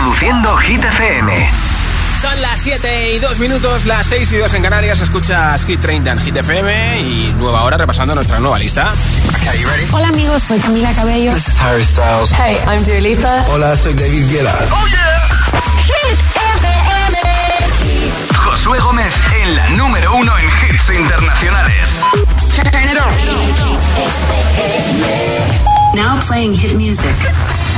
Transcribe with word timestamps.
Reproduciendo 0.00 0.56
Hit 0.56 0.82
FM. 0.82 1.50
Son 2.18 2.40
las 2.40 2.58
7 2.62 3.16
y 3.16 3.18
2 3.18 3.38
minutos, 3.38 3.84
las 3.84 4.06
6 4.06 4.32
y 4.32 4.36
2 4.38 4.54
en 4.54 4.62
Canarias. 4.62 4.98
Escuchas 5.00 5.62
Hit 5.66 5.78
30 5.78 6.12
en 6.12 6.18
Hit 6.18 6.36
FM 6.36 7.00
y 7.00 7.34
nueva 7.36 7.64
hora 7.64 7.76
repasando 7.76 8.14
nuestra 8.14 8.38
nueva 8.40 8.58
lista. 8.58 8.94
Hola 9.92 10.08
amigos, 10.08 10.42
soy 10.42 10.58
Camila 10.58 10.90
Cabello. 10.94 11.34
This 11.34 11.48
is 11.48 11.60
Harry 11.60 11.84
Styles. 11.84 12.32
Hey, 12.32 12.56
I'm 12.66 12.82
Dua 12.82 12.98
Lipa. 12.98 13.44
Hola, 13.50 13.76
soy 13.76 13.92
David 13.92 14.26
Guetta. 14.30 14.56
¡Oh, 14.70 14.86
yeah! 14.86 15.60
Hit 15.84 16.18
FM. 16.62 17.18
Josué 18.36 18.78
Gómez 18.80 19.14
en 19.42 19.54
la 19.54 19.68
número 19.70 20.14
uno 20.14 20.32
en 20.38 20.46
hits 20.46 20.98
internacionales. 20.98 21.90
Now 25.94 26.18
playing 26.26 26.54
hit 26.54 26.74
music. 26.76 27.59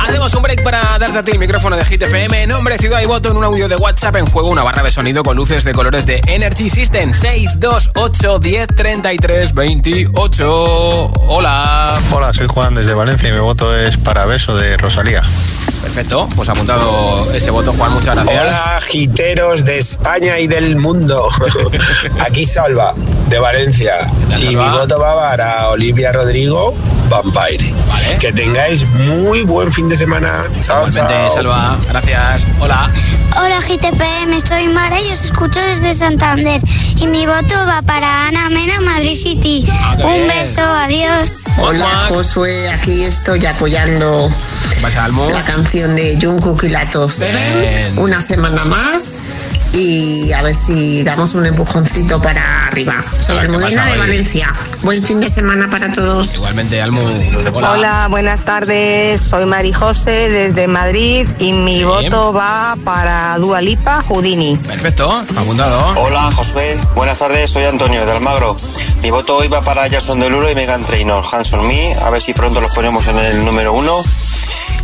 Hacemos 0.00 0.34
un 0.34 0.42
break 0.42 0.62
para 0.62 0.80
darte 0.98 1.18
a 1.18 1.22
ti 1.22 1.32
el 1.32 1.38
micrófono 1.38 1.76
de 1.76 1.84
Hit 1.84 2.02
FM. 2.02 2.46
Nombre, 2.46 2.76
ciudad 2.78 3.00
y 3.00 3.06
voto 3.06 3.30
en 3.30 3.36
un 3.36 3.44
audio 3.44 3.68
de 3.68 3.76
WhatsApp. 3.76 4.16
En 4.16 4.26
juego 4.26 4.48
una 4.48 4.62
barra 4.62 4.82
de 4.82 4.90
sonido 4.90 5.22
con 5.22 5.36
luces 5.36 5.62
de 5.64 5.72
colores 5.72 6.06
de 6.06 6.20
Energy 6.26 6.70
System. 6.70 7.12
628 7.12 8.38
10 8.38 8.66
33 8.74 9.54
28. 9.54 11.12
Hola. 11.26 11.94
Hola, 12.12 12.32
soy 12.32 12.46
Juan 12.48 12.74
desde 12.74 12.94
Valencia 12.94 13.28
y 13.28 13.32
mi 13.32 13.40
voto 13.40 13.76
es 13.76 13.96
para 13.96 14.24
Beso 14.26 14.56
de 14.56 14.76
Rosalía. 14.76 15.22
Perfecto, 15.82 16.28
pues 16.36 16.48
apuntado 16.48 17.30
ese 17.32 17.50
voto, 17.50 17.72
Juan. 17.72 17.92
Muchas 17.92 18.14
gracias. 18.14 18.42
Hola, 18.42 18.80
giteros 18.82 19.64
de 19.64 19.78
España 19.78 20.38
y 20.38 20.46
del 20.46 20.76
mundo. 20.76 21.28
Aquí 22.20 22.44
Salva, 22.44 22.92
de 23.28 23.38
Valencia. 23.38 24.06
tal, 24.28 24.42
Y 24.44 24.48
mi 24.56 24.68
voto 24.68 24.98
va 24.98 25.16
para 25.18 25.68
Olivia 25.70 26.12
Rodrigo, 26.12 26.74
Vampire. 27.08 27.64
Vale. 27.88 28.16
Que 28.20 28.32
tengáis 28.32 28.86
muy 28.88 29.42
buen 29.42 29.72
fin 29.72 29.88
de 29.90 29.96
semana. 29.96 30.44
Chao, 30.60 30.86
Igualmente, 30.86 31.14
chao. 31.14 31.30
Salva. 31.30 31.78
Gracias. 31.88 32.46
Hola. 32.60 32.88
Hola 33.36 33.58
GTPM, 33.60 34.40
soy 34.46 34.68
Mara 34.68 35.00
y 35.00 35.10
os 35.10 35.24
escucho 35.24 35.60
desde 35.60 35.92
Santander. 35.92 36.62
Y 36.96 37.06
mi 37.08 37.26
voto 37.26 37.54
va 37.66 37.82
para 37.82 38.28
Ana 38.28 38.48
Mena, 38.50 38.80
Madrid 38.80 39.16
City. 39.16 39.66
qué 39.96 40.04
Un 40.04 40.28
beso, 40.28 40.62
adiós. 40.62 41.32
Hola. 41.58 41.86
Josué, 42.08 42.70
aquí 42.70 43.02
estoy 43.02 43.44
apoyando 43.46 44.30
la 45.32 45.44
canción 45.44 45.96
de 45.96 46.18
Jungkook 46.20 46.62
y 46.64 46.68
la. 46.68 46.88
Seven 47.08 47.98
una 47.98 48.20
semana 48.20 48.64
más 48.64 49.22
y 49.72 50.32
a 50.32 50.42
ver 50.42 50.54
si 50.54 51.02
damos 51.04 51.34
un 51.34 51.46
empujoncito 51.46 52.20
para 52.20 52.66
arriba. 52.66 53.04
Soy 53.18 53.38
Almudena 53.38 53.86
de. 53.86 53.96
Valencia. 53.98 54.52
Buen 54.82 55.02
fin 55.04 55.20
de 55.20 55.28
semana 55.28 55.68
para 55.70 55.92
todos. 55.92 56.34
Igualmente, 56.36 56.80
Almo. 56.80 57.00
Hola. 57.54 57.72
Hola, 57.72 58.06
buenas 58.10 58.44
tardes. 58.44 59.20
Soy 59.20 59.46
Mari 59.46 59.72
José 59.72 60.28
desde 60.30 60.66
Madrid 60.68 61.26
y 61.38 61.52
mi 61.52 61.76
Sí. 61.76 61.84
voto 61.84 62.32
va 62.32 62.76
para 62.84 63.36
Dua 63.38 63.60
Lipa 63.60 64.02
Houdini. 64.08 64.56
Perfecto, 64.56 65.10
apuntado. 65.36 66.00
Hola 66.00 66.30
Josué, 66.32 66.78
buenas 66.94 67.18
tardes, 67.18 67.50
soy 67.50 67.64
Antonio 67.64 68.04
de 68.04 68.12
Almagro. 68.12 68.56
Mi 69.02 69.10
voto 69.10 69.36
hoy 69.36 69.48
va 69.48 69.60
para 69.62 69.88
Jason 69.90 70.20
Delulo 70.20 70.50
y 70.50 70.54
Megan 70.54 70.84
Trainor, 70.84 71.24
Hanson 71.30 71.66
Me, 71.66 71.94
a 71.94 72.10
ver 72.10 72.20
si 72.20 72.34
pronto 72.34 72.60
los 72.60 72.72
ponemos 72.74 73.06
en 73.08 73.18
el 73.18 73.44
número 73.44 73.72
uno. 73.72 74.02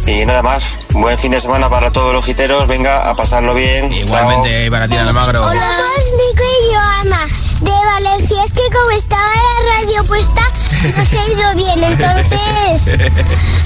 Y 0.07 0.25
nada 0.25 0.41
más, 0.41 0.79
buen 0.93 1.19
fin 1.19 1.33
de 1.33 1.41
semana 1.41 1.69
para 1.69 1.91
todos 1.91 2.13
los 2.13 2.25
giteros, 2.25 2.69
venga 2.69 3.09
a 3.09 3.17
pasarlo 3.17 3.55
bien. 3.55 3.91
Chao. 3.91 3.99
Igualmente, 3.99 4.71
para 4.71 4.87
ti, 4.87 4.97
Almagro. 4.97 5.45
Hola, 5.45 5.69
Nico 6.17 6.43
y 6.45 6.75
Joana 6.75 7.27
de 7.61 7.87
Valencia. 7.87 8.45
Es 8.45 8.53
que 8.53 8.63
como 8.73 8.91
estaba 8.91 9.23
la 9.35 9.75
radio 9.75 10.05
puesta, 10.05 10.43
no 10.97 11.05
se 11.05 11.19
ha 11.19 11.27
ido 11.27 11.55
bien. 11.57 11.83
Entonces, 11.83 13.66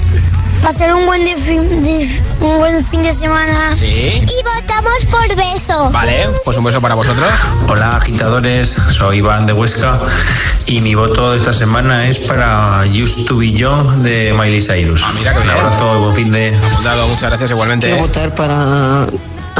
pasar 0.61 0.93
un 0.93 1.05
buen, 1.05 1.23
de 1.25 1.35
fin, 1.35 1.83
de- 1.83 2.21
un 2.41 2.57
buen 2.57 2.83
fin 2.83 3.01
de 3.01 3.11
semana. 3.11 3.73
Sí. 3.75 4.21
Y 4.21 4.43
votamos 4.43 5.05
por 5.09 5.35
beso. 5.35 5.89
Vale, 5.91 6.27
pues 6.45 6.57
un 6.57 6.63
beso 6.63 6.81
para 6.81 6.95
vosotros. 6.95 7.29
Hola, 7.67 7.97
agitadores. 7.97 8.75
Soy 8.91 9.17
Iván 9.17 9.45
de 9.45 9.53
Huesca 9.53 9.99
y 10.65 10.81
mi 10.81 10.95
voto 10.95 11.31
de 11.31 11.37
esta 11.37 11.53
semana 11.53 12.07
es 12.07 12.19
para 12.19 12.83
Used 12.85 13.25
to 13.25 13.37
Be 13.37 13.51
Young 13.51 13.87
de 14.03 14.33
Miley 14.33 14.61
Cyrus. 14.61 15.01
Ah, 15.05 15.11
mira 15.17 15.33
qué 15.33 15.39
Un 15.41 15.49
abrazo 15.49 15.95
y 15.97 15.99
buen 16.01 16.15
fin 16.15 16.31
de. 16.31 16.55
Apuntado, 16.55 17.07
muchas 17.07 17.23
gracias 17.29 17.51
igualmente. 17.51 17.87
Quiero 17.87 18.01
votar 18.03 18.33
para 18.35 19.07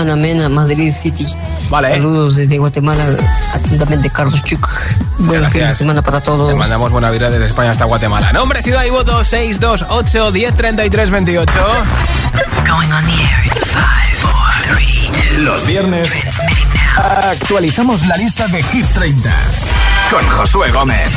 Ana 0.01 0.15
Mena, 0.15 0.49
Madrid 0.49 0.91
City. 0.91 1.27
Vale. 1.69 1.87
Saludos 1.89 2.35
desde 2.35 2.57
Guatemala. 2.57 3.05
Atentamente, 3.53 4.09
Carlos 4.09 4.43
Chuc. 4.43 4.67
Buen 5.19 5.49
fin 5.51 5.65
de 5.65 5.75
semana 5.75 6.01
para 6.01 6.21
todos. 6.21 6.49
Te 6.49 6.55
mandamos 6.55 6.91
buena 6.91 7.09
vida 7.11 7.29
desde 7.29 7.45
España 7.45 7.71
hasta 7.71 7.85
Guatemala. 7.85 8.33
Nombre, 8.33 8.61
ciudad 8.63 8.83
y 8.83 8.89
voto 8.89 9.23
628 9.23 10.31
1033 10.31 11.11
28. 11.11 11.53
Going 12.65 12.91
on 12.91 13.05
the 13.05 13.11
air 13.11 13.43
in 13.45 13.51
five, 13.51 14.17
four, 14.21 14.75
three, 14.75 15.09
two. 15.11 15.41
Los 15.41 15.65
viernes 15.65 16.09
actualizamos 16.97 18.05
la 18.07 18.17
lista 18.17 18.47
de 18.47 18.61
Hit 18.63 18.85
30 18.93 19.29
Con 20.09 20.27
Josué 20.29 20.71
Gómez. 20.71 21.09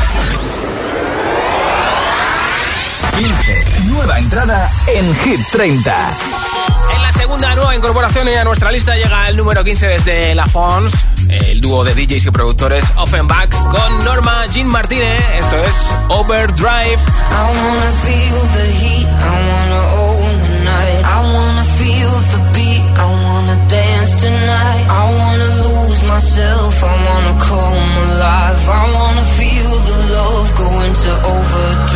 15. 3.16 3.64
Nueva 3.86 4.18
entrada 4.18 4.70
en 4.88 5.14
Hit 5.16 5.40
30. 5.52 6.43
Segunda 7.24 7.54
nueva 7.54 7.74
incorporación 7.74 8.28
y 8.28 8.34
a 8.34 8.44
nuestra 8.44 8.70
lista 8.70 8.94
llega 8.96 9.30
el 9.30 9.38
número 9.38 9.64
15 9.64 9.86
desde 9.88 10.34
La 10.34 10.44
Fons, 10.46 10.92
el 11.30 11.62
dúo 11.62 11.82
de 11.82 11.94
DJs 11.94 12.26
y 12.26 12.30
productores 12.30 12.84
Offenbach 12.96 13.48
con 13.48 14.04
Norma 14.04 14.44
Jean 14.52 14.68
Martínez. 14.68 15.24
Esto 15.40 15.56
es 15.64 15.74
Overdrive. 16.10 16.98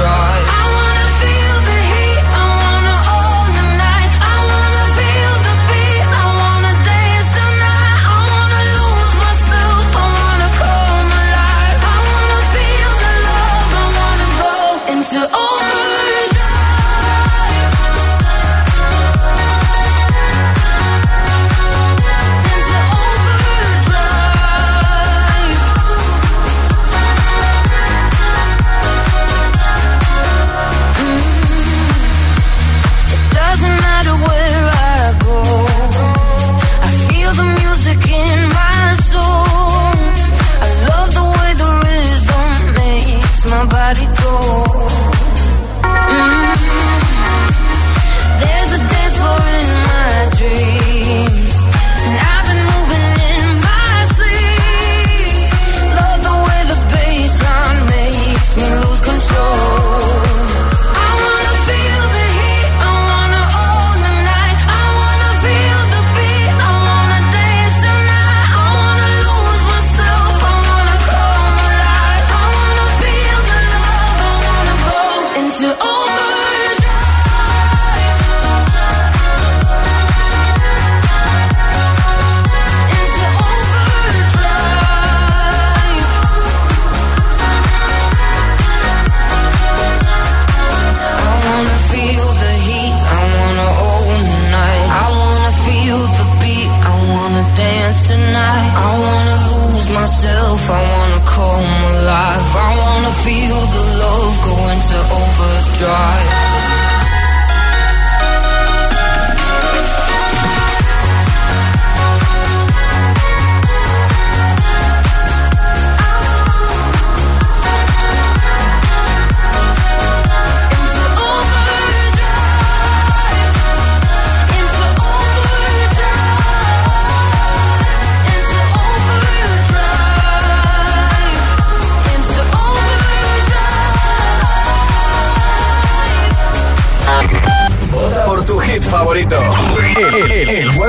I 0.00 0.67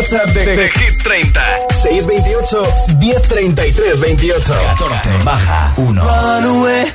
De, 0.09 0.17
de, 0.33 0.43
de 0.55 0.69
Hit 0.73 1.03
30. 1.03 1.39
628 1.69 2.67
1033 2.99 3.99
28. 3.99 4.43
14 4.75 5.23
baja 5.23 5.71
1. 5.75 5.95
Run 5.95 6.43
away, 6.43 6.85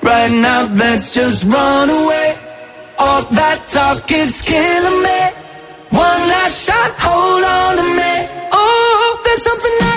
right 0.00 0.32
now 0.32 0.66
let's 0.74 1.12
just 1.12 1.44
run 1.44 1.90
away. 1.90 2.34
All 2.98 3.22
that 3.36 3.60
talk 3.68 4.10
is 4.10 4.40
killing 4.40 5.02
me. 5.02 5.20
One 5.90 6.28
last 6.28 6.64
shot, 6.64 6.92
hold 7.04 7.44
on 7.44 7.76
me. 7.96 8.28
Oh, 8.50 9.20
there's 9.24 9.42
something 9.42 9.76
I 9.82 9.93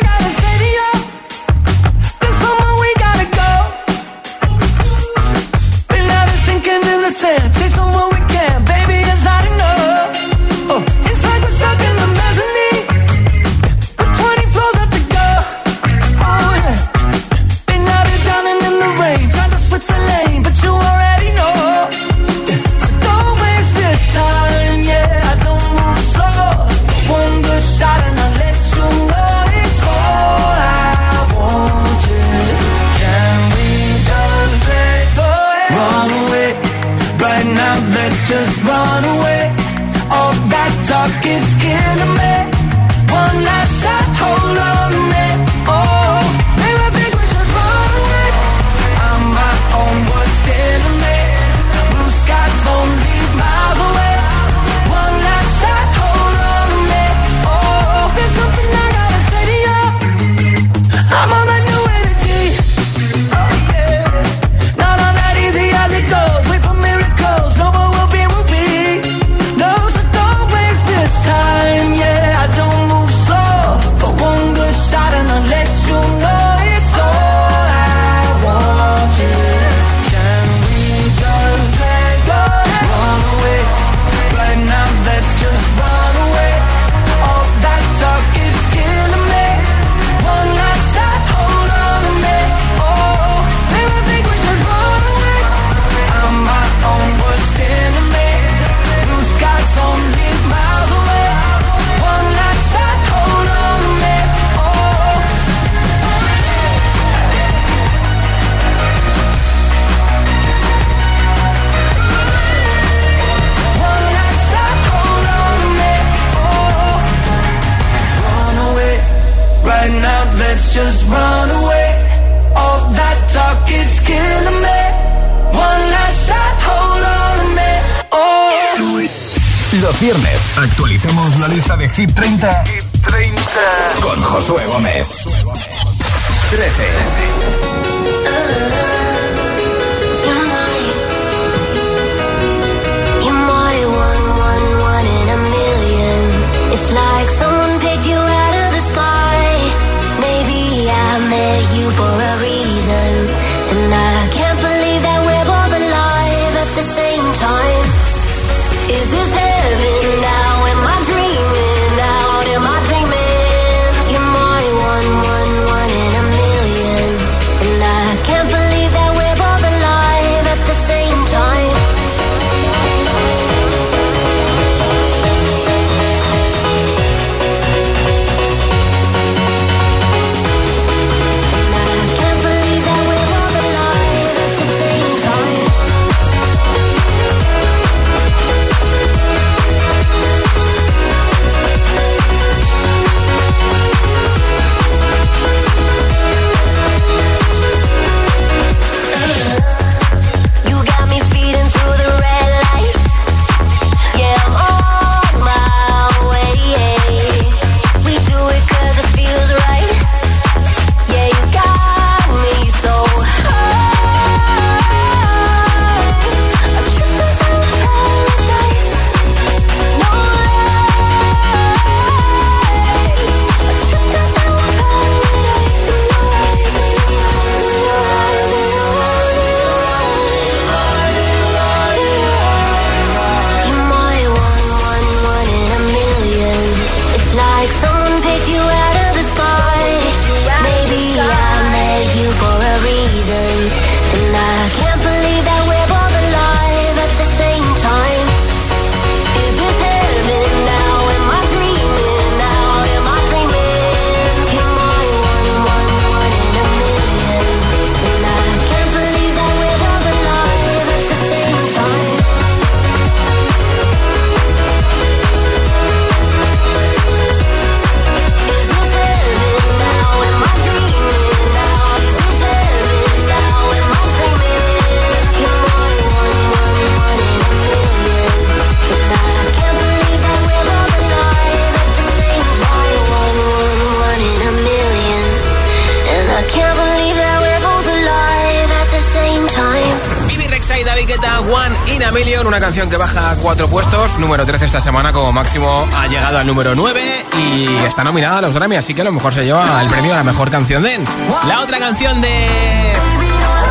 Million, 292.14 292.48
una 292.48 292.60
canción 292.60 292.90
que 292.90 292.98
baja 292.98 293.36
cuatro 293.42 293.70
puestos, 293.70 294.18
número 294.18 294.46
13 294.46 294.66
esta 294.66 294.82
semana 294.82 295.12
como 295.12 295.32
máximo 295.32 295.88
ha 295.96 296.08
llegado 296.08 296.38
al 296.40 296.48
número 296.48 296.74
9 296.74 297.02
y 297.38 297.68
está 297.86 298.04
nominada 298.04 298.38
a 298.38 298.42
los 298.42 298.54
Grammy, 298.54 298.76
así 298.76 298.94
que 298.94 299.02
a 299.02 299.04
lo 299.04 299.12
mejor 299.12 299.34
se 299.34 299.44
lleva 299.44 299.82
el 299.82 299.90
premio 299.90 300.14
a 300.14 300.18
la 300.18 300.24
mejor 300.24 300.50
canción 300.50 300.84
dance. 300.84 301.18
La 301.46 301.62
otra 301.62 301.80
canción 301.80 302.22
de 302.22 302.48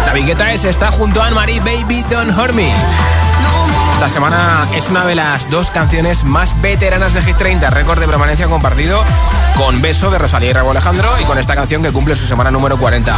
la 0.06 0.12
Guetta 0.12 0.52
es 0.52 0.64
está 0.64 0.92
junto 0.92 1.22
a 1.22 1.26
Anne-Marie, 1.26 1.60
Baby 1.60 2.04
Don't 2.10 2.38
Hurt 2.38 2.52
Me. 2.52 2.72
Esta 3.94 4.08
semana 4.08 4.68
es 4.74 4.88
una 4.88 5.04
de 5.04 5.14
las 5.14 5.50
dos 5.50 5.70
canciones 5.70 6.24
más 6.24 6.60
veteranas 6.60 7.14
de 7.14 7.22
Hit 7.22 7.36
30, 7.36 7.70
récord 7.70 7.98
de 7.98 8.06
permanencia 8.06 8.46
compartido 8.46 9.02
con 9.56 9.80
Beso 9.80 10.10
de 10.10 10.18
Rosalía 10.18 10.50
y 10.50 10.52
Raúl 10.52 10.70
Alejandro 10.70 11.08
y 11.20 11.24
con 11.24 11.38
esta 11.38 11.54
canción 11.54 11.82
que 11.82 11.90
cumple 11.90 12.14
su 12.14 12.26
semana 12.26 12.50
número 12.50 12.78
40. 12.78 13.14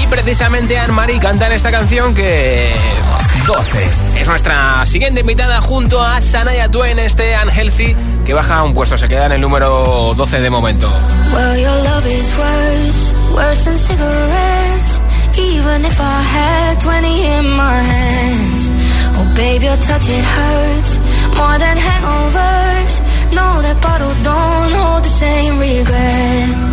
Y 0.00 0.06
precisamente 0.06 0.78
Anne-Marie 0.78 1.18
canta 1.18 1.46
en 1.46 1.52
esta 1.52 1.70
canción 1.70 2.14
que... 2.14 2.74
12. 3.46 3.90
Es 4.20 4.28
nuestra 4.28 4.84
siguiente 4.86 5.20
invitada 5.20 5.60
junto 5.60 6.00
a 6.02 6.20
Sanaya 6.22 6.68
Twain, 6.68 6.98
este 6.98 7.34
Unhealthy, 7.42 7.96
que 8.24 8.34
baja 8.34 8.62
un 8.62 8.74
puesto, 8.74 8.96
se 8.96 9.08
queda 9.08 9.26
en 9.26 9.32
el 9.32 9.40
número 9.40 10.14
12 10.16 10.40
de 10.40 10.50
momento. 10.50 10.88
Well, 11.32 11.58
your 11.58 11.76
love 11.84 12.06
is 12.06 12.32
worse, 12.36 13.14
worse 13.34 13.64
than 13.64 13.78
cigarettes. 13.78 15.00
Even 15.36 15.84
if 15.84 15.98
I 15.98 16.22
had 16.22 16.80
20 16.80 17.08
in 17.08 17.50
my 17.56 17.82
hands. 17.82 18.70
Oh, 19.16 19.34
baby, 19.34 19.64
your 19.64 19.76
touch, 19.78 20.08
it 20.08 20.24
hurts 20.24 20.98
more 21.36 21.58
than 21.58 21.76
hangovers. 21.78 23.00
No, 23.32 23.62
that 23.62 23.80
bottle 23.80 24.14
don't 24.22 24.72
hold 24.72 25.04
the 25.04 25.08
same 25.08 25.58
regret. 25.58 26.71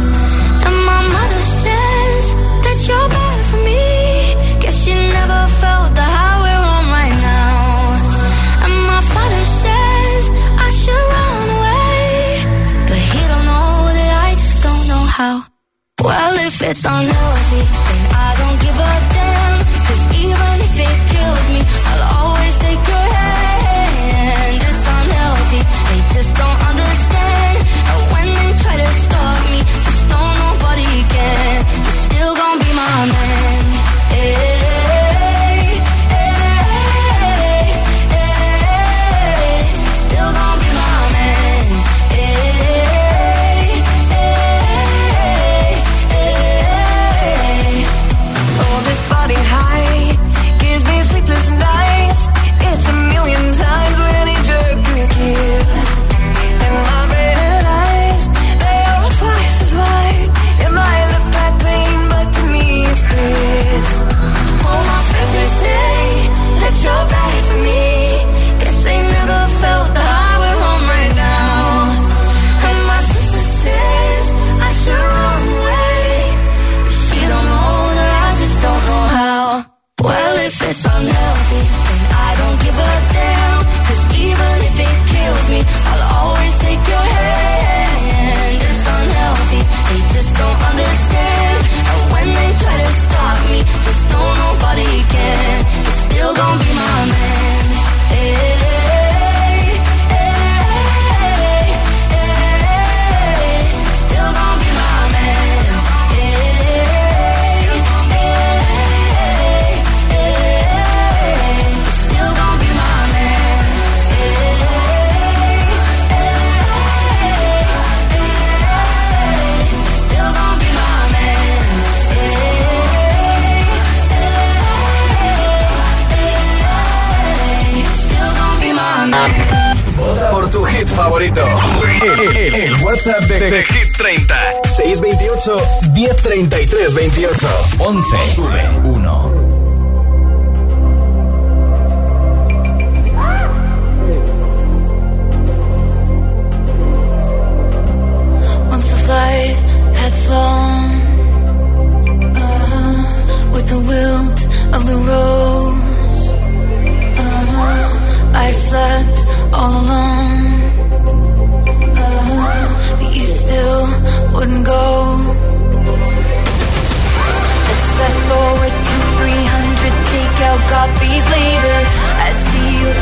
Well, 16.02 16.36
if 16.48 16.62
it's 16.62 16.86
unhealthy, 16.86 17.64
then 17.88 18.04
I 18.16 18.30
don't 18.40 18.60
give 18.66 18.78
a 18.92 18.94
damn. 19.16 19.58
Cause 19.88 20.04
even 20.24 20.56
if 20.68 20.76
it 20.88 20.98
kills 21.12 21.46
me, 21.54 21.62
I'll 21.90 22.06
always 22.24 22.56
take 22.60 22.82
your 22.88 23.08
hand. 23.20 24.62
It's 24.70 24.86
unhealthy, 24.98 25.62
they 25.90 26.00
just 26.16 26.36
don't 26.36 26.59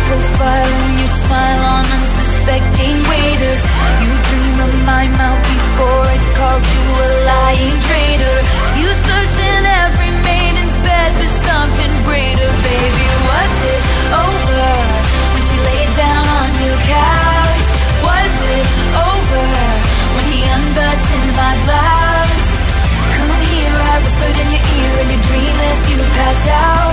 profile 0.08 0.72
and 0.88 1.00
your 1.04 1.14
smile 1.22 1.64
on 1.76 1.84
unsuspecting 2.00 2.98
waiters. 3.12 3.64
You 4.04 4.12
dream 4.30 4.58
of 4.68 4.74
my 4.88 5.06
mouth 5.20 5.44
before 5.44 6.06
it 6.16 6.24
called 6.40 6.66
you 6.76 6.86
a 7.08 7.10
lying 7.28 7.78
traitor. 7.88 8.38
You 8.80 8.88
search 9.08 9.36
in 9.52 9.62
every 9.84 10.12
maiden's 10.24 10.78
bed 10.80 11.10
for 11.20 11.30
something 11.48 11.94
greater, 12.08 12.50
baby. 12.72 13.08
Was 13.28 13.54
it 13.74 13.82
over 14.24 14.68
when 15.36 15.44
she 15.44 15.58
laid 15.70 15.92
down 16.00 16.24
on 16.40 16.50
your 16.64 16.80
couch? 16.88 17.68
Was 18.08 18.34
it 18.56 18.66
over 19.12 19.44
when 20.16 20.26
he 20.32 20.40
unbuttoned 20.56 21.32
my 21.36 21.54
blouse? 21.68 22.50
Come 23.12 23.34
here, 23.52 23.76
I 23.92 23.96
whispered 24.08 24.38
in 24.40 24.48
your 24.56 24.66
ear 24.72 24.92
in 25.04 25.08
your 25.14 25.24
dream 25.28 25.56
as 25.72 25.80
you 25.92 26.00
passed 26.16 26.48
out, 26.48 26.87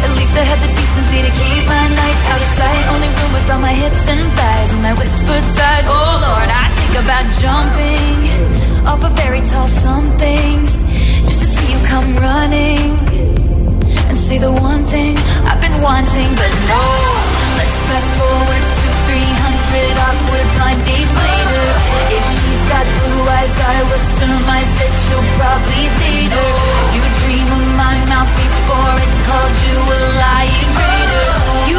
At 0.00 0.16
least 0.16 0.32
I 0.32 0.44
had 0.48 0.58
the 0.64 0.70
decency 0.72 1.18
to 1.26 1.32
keep 1.40 1.62
my 1.68 1.84
nights 2.00 2.22
out 2.32 2.40
of 2.40 2.50
sight. 2.56 2.84
Only 2.88 3.09
rumors 3.30 3.44
about 3.44 3.60
my 3.60 3.72
hips 3.72 4.08
and 4.08 4.32
thighs 4.32 4.72
and 4.72 4.82
my 4.82 4.92
whispered 4.94 5.44
sighs. 5.44 5.86
Oh 5.86 6.12
Lord, 6.26 6.48
I 6.50 6.66
think 6.78 6.94
about 7.04 7.24
jumping 7.42 8.18
off 8.86 9.02
a 9.04 9.10
very 9.22 9.40
tall 9.46 9.66
somethings 9.66 10.70
just 11.22 11.38
to 11.38 11.46
see 11.46 11.72
you 11.72 11.80
come 11.86 12.16
running 12.16 12.90
and 14.08 14.16
say 14.16 14.38
the 14.38 14.50
one 14.50 14.84
thing 14.86 15.16
I've 15.46 15.60
been 15.60 15.78
wanting. 15.80 16.30
but 16.34 16.52
no. 16.70 16.82
Let's 17.58 17.78
fast 17.88 18.10
forward 18.18 18.64
to 18.78 18.86
300 19.06 20.06
awkward 20.06 20.46
blind 20.56 20.80
dates 20.86 21.14
later. 21.26 21.66
If 22.18 22.24
she's 22.34 22.62
got 22.72 22.84
blue 22.98 23.22
eyes, 23.38 23.54
I 23.54 23.78
will 23.88 24.04
surmise 24.18 24.70
that 24.80 24.92
she'll 25.02 25.28
probably 25.38 25.86
date 26.02 26.32
her. 26.34 26.52
You 26.94 27.02
dream 27.22 27.48
of 27.58 27.64
my 27.78 27.96
mouth 28.10 28.30
before 28.34 28.94
it 28.98 29.12
called 29.28 29.56
you 29.66 29.76
a 29.86 30.00
lying 30.18 30.70
traitor. 30.74 31.28
You 31.70 31.78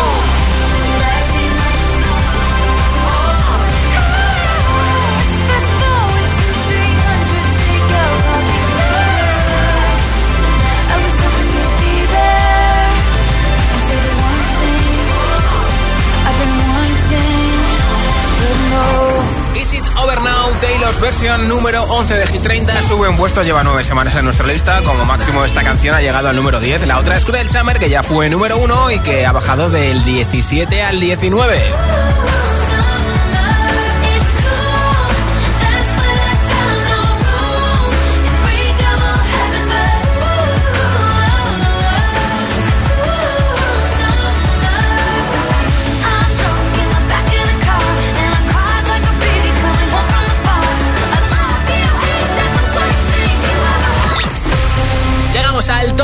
Over 19.97 20.21
Now, 20.21 20.51
Taylor's 20.59 20.99
versión 20.99 21.47
número 21.47 21.83
11 21.83 22.13
de 22.15 22.27
Hit 22.27 22.41
30 22.41 22.81
sube 22.83 23.07
un 23.07 23.17
puesto, 23.17 23.43
lleva 23.43 23.63
nueve 23.63 23.83
semanas 23.83 24.15
en 24.15 24.25
nuestra 24.25 24.47
lista. 24.47 24.81
Como 24.83 25.05
máximo 25.05 25.43
esta 25.45 25.63
canción 25.63 25.95
ha 25.95 26.01
llegado 26.01 26.29
al 26.29 26.35
número 26.35 26.59
10. 26.59 26.87
La 26.87 26.99
otra 26.99 27.17
es 27.17 27.25
Cruel 27.25 27.49
Summer, 27.49 27.79
que 27.79 27.89
ya 27.89 28.03
fue 28.03 28.29
número 28.29 28.57
1 28.57 28.91
y 28.91 28.99
que 28.99 29.25
ha 29.25 29.31
bajado 29.31 29.69
del 29.69 30.03
17 30.03 30.83
al 30.83 30.99
19. 30.99 32.00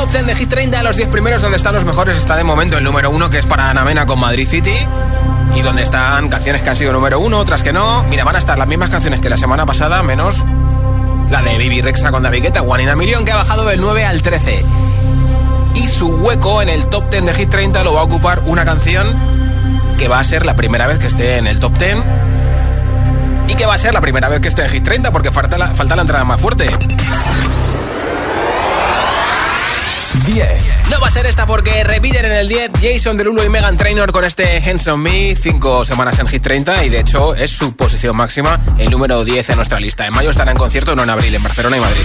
Top 0.08 0.14
10 0.14 0.26
de 0.26 0.34
Hit 0.36 0.48
30, 0.48 0.82
los 0.82 0.96
10 0.96 1.08
primeros 1.08 1.42
donde 1.42 1.58
están 1.58 1.74
los 1.74 1.84
mejores. 1.84 2.16
Está 2.16 2.36
de 2.36 2.44
momento 2.44 2.78
el 2.78 2.84
número 2.84 3.10
1 3.10 3.28
que 3.28 3.38
es 3.38 3.46
para 3.46 3.68
Ana 3.68 3.84
Mena 3.84 4.06
con 4.06 4.18
Madrid 4.18 4.48
City. 4.48 4.74
Y 5.54 5.60
donde 5.60 5.82
están 5.82 6.28
canciones 6.28 6.62
que 6.62 6.70
han 6.70 6.76
sido 6.76 6.92
número 6.92 7.20
1, 7.20 7.38
otras 7.38 7.62
que 7.62 7.72
no. 7.74 8.04
Mira, 8.04 8.24
van 8.24 8.36
a 8.36 8.38
estar 8.38 8.56
las 8.58 8.66
mismas 8.66 8.88
canciones 8.90 9.20
que 9.20 9.28
la 9.28 9.36
semana 9.36 9.66
pasada, 9.66 10.02
menos 10.02 10.44
la 11.30 11.42
de 11.42 11.58
Baby 11.58 11.82
Rexa 11.82 12.10
con 12.10 12.22
David 12.22 12.44
Guetta, 12.44 12.62
One 12.62 12.84
in 12.84 13.24
que 13.24 13.32
ha 13.32 13.36
bajado 13.36 13.66
del 13.66 13.80
9 13.80 14.04
al 14.06 14.22
13. 14.22 14.64
Y 15.74 15.86
su 15.86 16.08
hueco 16.08 16.62
en 16.62 16.70
el 16.70 16.86
top 16.86 17.10
10 17.10 17.26
de 17.26 17.34
Hit 17.34 17.50
30 17.50 17.84
lo 17.84 17.92
va 17.92 18.00
a 18.00 18.04
ocupar 18.04 18.42
una 18.46 18.64
canción 18.64 19.06
que 19.98 20.08
va 20.08 20.20
a 20.20 20.24
ser 20.24 20.46
la 20.46 20.56
primera 20.56 20.86
vez 20.86 20.98
que 20.98 21.06
esté 21.06 21.36
en 21.36 21.46
el 21.46 21.60
top 21.60 21.76
10. 21.76 21.96
Y 23.48 23.54
que 23.54 23.66
va 23.66 23.74
a 23.74 23.78
ser 23.78 23.92
la 23.92 24.00
primera 24.00 24.28
vez 24.28 24.40
que 24.40 24.48
esté 24.48 24.62
en 24.62 24.70
Hit 24.70 24.84
30 24.84 25.12
porque 25.12 25.30
falta 25.30 25.58
la, 25.58 25.68
falta 25.68 25.96
la 25.96 26.02
entrada 26.02 26.24
más 26.24 26.40
fuerte. 26.40 26.70
10. 30.14 30.77
No 30.90 31.00
va 31.00 31.08
a 31.08 31.10
ser 31.10 31.26
esta 31.26 31.46
porque 31.46 31.84
repiten 31.84 32.24
en 32.24 32.32
el 32.32 32.48
10 32.48 32.70
Jason 32.80 33.16
Derulo 33.16 33.44
y 33.44 33.48
Megan 33.48 33.76
Trainor 33.76 34.10
con 34.12 34.24
este 34.24 34.62
Hands 34.64 34.86
on 34.88 35.00
Me, 35.00 35.36
cinco 35.36 35.84
semanas 35.84 36.18
en 36.18 36.26
Hit 36.26 36.42
30 36.42 36.84
y 36.84 36.88
de 36.88 37.00
hecho 37.00 37.34
es 37.34 37.50
su 37.50 37.76
posición 37.76 38.16
máxima, 38.16 38.58
el 38.78 38.90
número 38.90 39.24
10 39.24 39.50
en 39.50 39.56
nuestra 39.56 39.80
lista. 39.80 40.06
En 40.06 40.14
mayo 40.14 40.30
estará 40.30 40.52
en 40.52 40.56
concierto, 40.56 40.96
no 40.96 41.02
en 41.02 41.10
abril, 41.10 41.34
en 41.34 41.42
Barcelona 41.42 41.76
y 41.76 41.80
Madrid. 41.80 42.02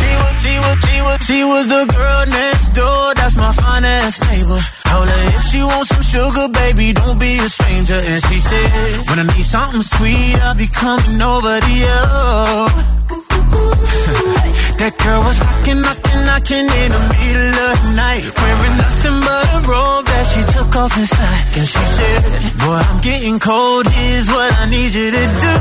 That 14.77 14.97
girl 14.97 15.21
was 15.23 15.37
knocking, 15.39 15.81
knocking, 15.81 16.25
knocking 16.25 16.65
in 16.65 16.91
the 16.91 17.01
middle 17.13 17.53
of 17.53 17.75
the 17.83 17.91
night. 17.95 18.25
Wearing 18.35 18.72
nothing 18.77 19.17
but 19.21 19.43
a 19.57 19.59
robe 19.67 20.05
that 20.05 20.25
she 20.31 20.41
took 20.55 20.75
off 20.75 20.97
inside. 20.97 21.43
And 21.57 21.67
she 21.67 21.83
said, 21.97 22.21
boy, 22.61 22.79
I'm 22.79 23.01
getting 23.01 23.39
cold, 23.39 23.87
here's 23.87 24.27
what 24.27 24.49
I 24.59 24.65
need 24.69 24.91
you 24.93 25.09
to 25.11 25.25
do. 25.45 25.55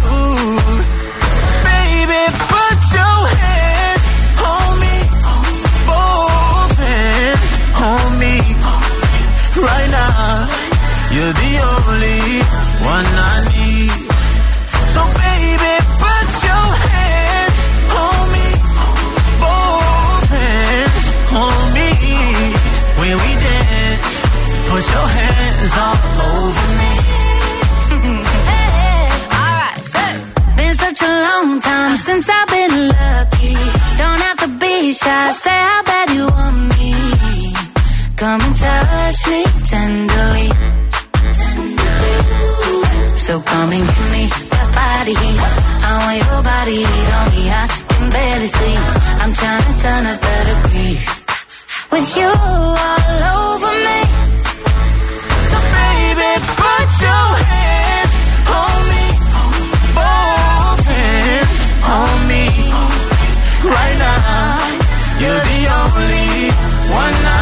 Baby, 1.68 2.22
put 2.53 2.79
your 2.96 3.18
hands 3.37 4.05
on 4.53 4.70
me. 4.83 4.96
Both 5.88 6.75
hands 6.81 7.48
on 7.90 8.09
me. 8.22 8.37
Right 9.62 9.90
now, 9.90 10.46
you're 11.14 11.37
the 11.44 11.55
only 11.72 12.22
one 12.83 13.07
I 13.07 13.37
need. 13.53 13.92
So 14.94 15.01
baby, 15.20 15.31
put 24.82 24.92
your 24.94 25.08
hands 25.18 25.72
all 25.84 25.98
over 26.32 26.66
me. 26.80 26.92
Alright, 29.38 29.84
so 29.92 30.02
been 30.56 30.74
such 30.74 31.00
a 31.02 31.12
long 31.26 31.60
time 31.60 31.96
since 31.96 32.28
I've 32.28 32.48
been 32.48 32.88
lucky. 32.88 33.54
Don't 34.00 34.20
have 34.26 34.38
to 34.44 34.48
be 34.62 34.92
shy, 34.92 35.32
say 35.32 35.60
how 35.70 35.82
bad 35.84 36.10
you 36.10 36.26
want 36.26 36.58
me. 36.78 36.92
Come 38.16 38.40
and 38.40 38.56
touch 38.56 39.20
me 39.30 39.42
tenderly. 39.70 40.48
So 43.16 43.40
come 43.40 43.70
and 43.76 43.84
give 43.86 44.10
me 44.16 44.24
that 44.52 44.68
body 44.78 45.14
heat. 45.22 45.40
I 45.88 45.92
want 46.02 46.16
your 46.22 46.42
body 46.42 46.76
heat 46.84 47.10
on 47.18 47.26
me. 47.34 47.42
I 47.50 47.64
can 47.88 48.10
barely 48.10 48.48
sleep. 48.56 48.82
I'm 49.22 49.32
trying 49.32 49.64
to 49.68 49.74
turn 49.82 50.06
up 50.06 50.20
better 50.20 50.56
grease. 50.68 51.24
With 51.92 52.16
you 52.16 52.28
all 52.28 53.20
over 53.46 53.72
me. 53.86 54.21
Right 63.64 63.98
now, 63.98 64.59
you're 65.20 65.42
the 65.50 65.61
only 65.81 66.50
one 66.90 67.14
I 67.24 67.41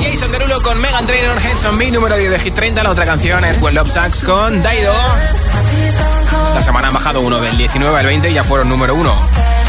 Jason 0.00 0.32
Derulo 0.32 0.60
con 0.62 0.80
Megan 0.80 1.06
Trainor, 1.06 1.38
Hands 1.38 1.64
on 1.64 1.78
Me, 1.78 1.90
número 1.90 2.16
10 2.16 2.30
de 2.30 2.38
Hit 2.38 2.54
30. 2.54 2.82
La 2.82 2.90
otra 2.90 3.04
canción 3.06 3.44
es 3.44 3.60
Well 3.60 3.74
Love 3.74 3.90
Sucks 3.90 4.24
con 4.24 4.62
Daido. 4.62 4.94
Esta 6.48 6.62
semana 6.62 6.88
han 6.88 6.94
bajado 6.94 7.20
uno 7.20 7.40
del 7.40 7.56
19 7.56 7.98
al 7.98 8.06
20 8.06 8.30
y 8.30 8.34
ya 8.34 8.44
fueron 8.44 8.68
número 8.68 8.94
1. 8.94 9.59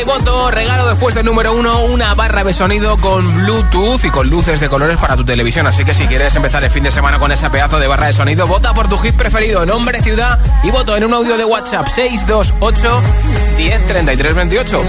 Y 0.00 0.04
voto. 0.04 0.50
Regalo 0.50 0.86
después 0.88 1.14
del 1.14 1.26
número 1.26 1.52
1 1.54 1.84
una 1.86 2.14
barra 2.14 2.44
de 2.44 2.52
sonido 2.52 2.96
con 2.98 3.26
Bluetooth 3.34 4.04
y 4.04 4.10
con 4.10 4.30
luces 4.30 4.60
de 4.60 4.68
colores 4.68 4.96
para 4.96 5.16
tu 5.16 5.24
televisión. 5.24 5.66
Así 5.66 5.84
que 5.84 5.94
si 5.94 6.06
quieres 6.06 6.34
empezar 6.36 6.62
el 6.62 6.70
fin 6.70 6.84
de 6.84 6.90
semana 6.90 7.18
con 7.18 7.32
ese 7.32 7.48
pedazo 7.50 7.80
de 7.80 7.86
barra 7.86 8.06
de 8.06 8.12
sonido, 8.12 8.46
vota 8.46 8.74
por 8.74 8.88
tu 8.88 8.96
hit 8.98 9.16
preferido. 9.16 9.66
Nombre, 9.66 10.00
ciudad 10.02 10.38
y 10.62 10.70
voto 10.70 10.96
en 10.96 11.04
un 11.04 11.14
audio 11.14 11.36
de 11.36 11.44
WhatsApp 11.44 11.88
628 11.88 13.02
10 13.56 13.86
33 13.86 14.34
28. 14.34 14.84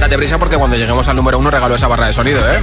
Date 0.00 0.16
prisa 0.16 0.38
porque 0.38 0.56
cuando 0.56 0.76
lleguemos 0.76 1.06
al 1.06 1.16
número 1.16 1.38
1 1.38 1.50
regalo 1.50 1.74
esa 1.74 1.86
barra 1.86 2.06
de 2.06 2.12
sonido, 2.12 2.40
¿eh? 2.50 2.58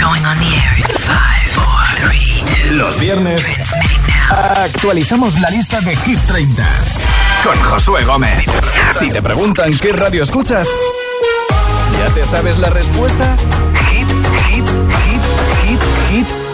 Going 0.00 0.24
on 0.24 0.38
the 0.38 0.46
air 0.46 0.78
in 0.78 0.84
five, 0.84 1.50
four, 1.52 2.08
three, 2.08 2.42
two. 2.46 2.72
Los 2.72 2.98
viernes 2.98 3.42
actualizamos 4.30 5.38
la 5.40 5.50
lista 5.50 5.80
de 5.80 5.94
Hit 5.94 6.20
30 6.26 6.64
con 7.46 7.56
Josué 7.62 8.04
Gómez. 8.04 8.44
Si 8.98 9.08
te 9.08 9.22
preguntan 9.22 9.72
qué 9.78 9.92
radio 9.92 10.24
escuchas, 10.24 10.68
¿ya 11.96 12.12
te 12.12 12.24
sabes 12.24 12.58
la 12.58 12.70
respuesta? 12.70 13.36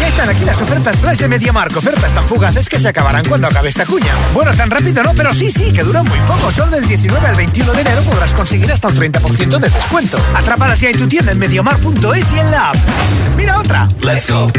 Ya 0.00 0.08
están 0.08 0.28
aquí 0.28 0.44
las 0.44 0.60
ofertas 0.60 0.98
flash 0.98 1.18
de 1.18 1.28
MediaMark. 1.28 1.76
Ofertas 1.76 2.12
tan 2.12 2.24
fugaces 2.24 2.68
que 2.68 2.78
se 2.78 2.88
acabarán 2.88 3.24
cuando 3.28 3.46
acabe 3.46 3.68
esta 3.68 3.84
cuña. 3.84 4.12
Bueno, 4.32 4.54
tan 4.54 4.70
rápido 4.70 5.02
no, 5.02 5.14
pero 5.14 5.34
sí, 5.34 5.50
sí, 5.50 5.72
que 5.72 5.82
duran 5.82 6.06
muy 6.06 6.18
poco. 6.20 6.50
Solo 6.50 6.72
del 6.72 6.86
19 6.86 7.26
al 7.26 7.34
21 7.34 7.72
de 7.72 7.80
enero 7.80 8.02
podrás 8.02 8.32
conseguir 8.32 8.70
hasta 8.70 8.88
un 8.88 8.94
30% 8.94 9.58
de 9.58 9.68
descuento. 9.68 10.18
Atrápalas 10.34 10.80
ya 10.80 10.90
en 10.90 10.98
tu 10.98 11.08
tienda 11.08 11.32
en 11.32 11.38
MediaMark.es 11.38 12.32
y 12.32 12.38
en 12.38 12.50
la 12.50 12.70
app. 12.70 12.76
Mira 13.36 13.58
otra. 13.58 13.88
Let's 14.00 14.30
go. 14.30 14.50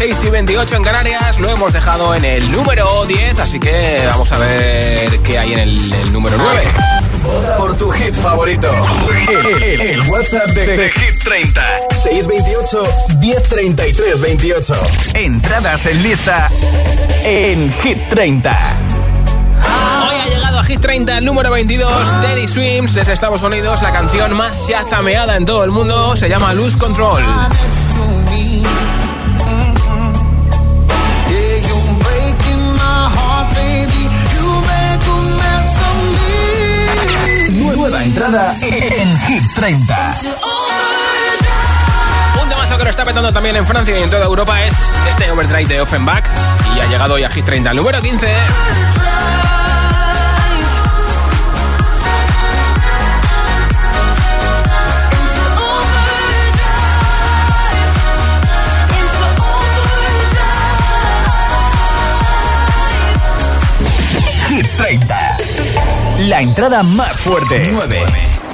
6 0.00 0.24
y 0.24 0.30
28 0.30 0.76
en 0.76 0.82
Canarias. 0.82 1.38
Lo 1.40 1.50
hemos 1.50 1.74
dejado 1.74 2.14
en 2.14 2.24
el 2.24 2.50
número 2.50 3.04
10, 3.04 3.38
así 3.38 3.60
que 3.60 4.02
vamos 4.06 4.32
a 4.32 4.38
ver 4.38 5.18
qué 5.20 5.38
hay 5.38 5.52
en 5.52 5.58
el, 5.58 5.92
el 5.92 6.10
número 6.12 6.38
9. 6.38 6.62
Por 7.58 7.76
tu 7.76 7.90
hit 7.90 8.14
favorito. 8.14 8.66
El, 9.28 9.62
el- 9.62 9.80
el 9.82 10.00
WhatsApp 10.10 10.46
de, 10.48 10.66
de 10.78 10.90
Hit 10.90 11.22
30. 11.22 11.62
628 12.02 12.82
1033 13.20 14.20
28. 14.22 14.74
Entradas 15.14 15.84
en 15.84 16.02
lista 16.02 16.48
en 17.22 17.70
Hit 17.82 17.98
30. 18.08 18.58
Hoy 20.08 20.14
ha 20.16 20.26
llegado 20.34 20.60
a 20.60 20.64
Hit 20.64 20.80
30 20.80 21.18
el 21.18 21.26
número 21.26 21.50
22, 21.50 22.10
Daddy 22.22 22.48
Swims 22.48 22.94
desde 22.94 23.12
Estados 23.12 23.42
Unidos. 23.42 23.82
La 23.82 23.92
canción 23.92 24.34
más 24.34 24.66
shazameada 24.66 25.36
en 25.36 25.44
todo 25.44 25.62
el 25.62 25.70
mundo 25.70 26.16
se 26.16 26.30
llama 26.30 26.54
Lose 26.54 26.78
Control. 26.78 27.22
Entrada 38.10 38.56
en 38.60 39.20
Hit 39.20 39.54
30. 39.54 40.14
Un 42.42 42.48
temazo 42.48 42.76
que 42.76 42.84
nos 42.84 42.90
está 42.90 43.04
petando 43.04 43.32
también 43.32 43.54
en 43.54 43.64
Francia 43.64 43.96
y 43.96 44.02
en 44.02 44.10
toda 44.10 44.24
Europa 44.24 44.64
es 44.64 44.74
este 45.08 45.30
Overdrive 45.30 45.66
de 45.66 45.80
Offenbach 45.80 46.24
y 46.76 46.80
ha 46.80 46.86
llegado 46.86 47.14
hoy 47.14 47.22
a 47.22 47.30
Hit 47.30 47.44
30, 47.44 47.70
el 47.70 47.76
número 47.76 48.02
15. 48.02 48.26
Hit 64.48 64.66
30. 64.76 65.19
La 66.28 66.42
entrada 66.42 66.82
más 66.82 67.16
fuerte. 67.16 67.64
9. 67.70 68.04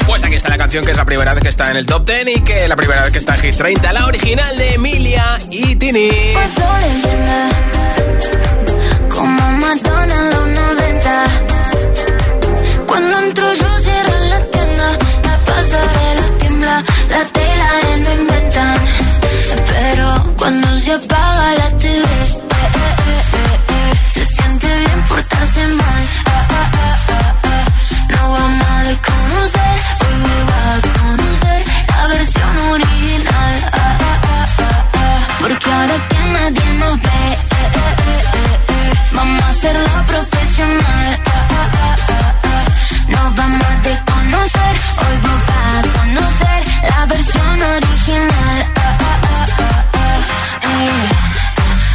Pues 0.07 0.22
aquí 0.22 0.37
está 0.37 0.50
la 0.50 0.59
canción 0.59 0.85
que 0.85 0.92
es 0.92 0.96
la 0.96 1.05
primera 1.05 1.35
vez 1.35 1.42
que 1.42 1.48
está 1.48 1.68
en 1.70 1.76
el 1.76 1.85
top 1.85 2.07
10 2.07 2.37
y 2.37 2.40
que 2.42 2.68
la 2.68 2.76
primera 2.76 3.02
vez 3.02 3.11
que 3.11 3.18
está 3.18 3.35
en 3.35 3.40
Hit 3.40 3.57
30, 3.57 3.92
la 3.92 4.07
original 4.07 4.57
de 4.57 4.74
Emilia 4.74 5.24
y 5.50 5.74
Tini. 5.74 6.11
Como 9.09 9.50
Madonna 9.50 10.14
en 10.14 10.31
los 10.31 10.48
90. 10.48 11.24
Cuando 12.87 13.18
entro 13.18 13.52
yo 13.52 13.79
cierro 13.81 14.18
la 14.29 14.40
tienda, 14.46 14.98
la 15.24 15.38
pasarela 15.38 16.38
tiembla, 16.38 16.85
la 17.11 17.24
tela 17.33 17.68
en 17.92 18.02
no 18.05 18.12
inventan. 18.12 18.81
Pero 19.66 20.35
cuando 20.38 20.79
se 20.79 20.92
apaga 20.92 21.55
la 21.55 21.70
TV, 21.79 22.45
eh, 36.84 36.98
eh, 36.98 37.72
eh, 38.68 38.92
vamos 39.12 39.42
a 39.42 39.48
hacerlo 39.48 39.88
profesional. 40.06 41.18
Nos 43.08 43.34
vamos 43.34 43.64
a 43.64 43.80
desconocer, 43.88 44.74
hoy 45.02 45.16
vos 45.24 45.40
vas 45.48 45.78
a 45.78 45.98
conocer 45.98 46.64
la 46.90 47.06
versión 47.06 47.62
original. 47.62 48.66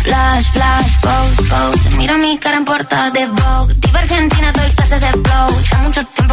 Flash, 0.03 0.51
flash, 0.51 0.93
pose, 1.01 1.43
pose. 1.49 1.97
Mira 1.97 2.17
mi 2.17 2.37
cara 2.39 2.57
en 2.57 2.65
portada 2.65 3.11
de 3.11 3.27
Vogue. 3.27 3.73
Diva 3.77 3.99
Argentina, 3.99 4.51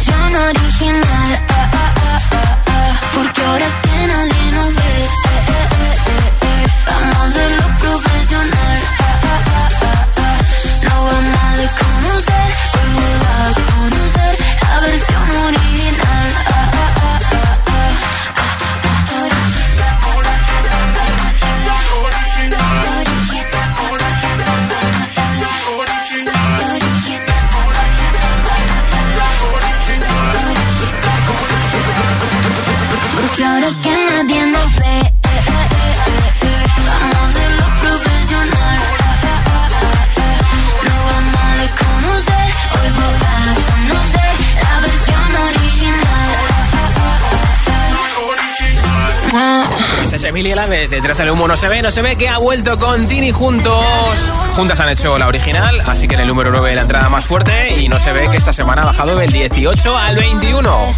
Versión 0.00 0.34
original. 0.34 1.09
Emilia 50.30 50.54
la 50.54 50.68
de 50.68 50.86
Detrás 50.86 51.18
del 51.18 51.30
humo 51.30 51.48
no 51.48 51.56
se 51.56 51.68
ve, 51.68 51.82
no 51.82 51.90
se 51.90 52.02
ve 52.02 52.14
que 52.14 52.28
ha 52.28 52.38
vuelto 52.38 52.78
con 52.78 53.08
Tini 53.08 53.32
juntos. 53.32 53.84
Juntas 54.54 54.78
han 54.78 54.88
hecho 54.88 55.18
la 55.18 55.26
original, 55.26 55.82
así 55.86 56.06
que 56.06 56.14
en 56.14 56.20
el 56.20 56.28
número 56.28 56.52
9 56.52 56.72
la 56.76 56.82
entrada 56.82 57.08
más 57.08 57.24
fuerte 57.24 57.80
y 57.80 57.88
no 57.88 57.98
se 57.98 58.12
ve 58.12 58.28
que 58.30 58.36
esta 58.36 58.52
semana 58.52 58.82
ha 58.82 58.84
bajado 58.84 59.16
del 59.16 59.32
18 59.32 59.98
al 59.98 60.14
21. 60.14 60.94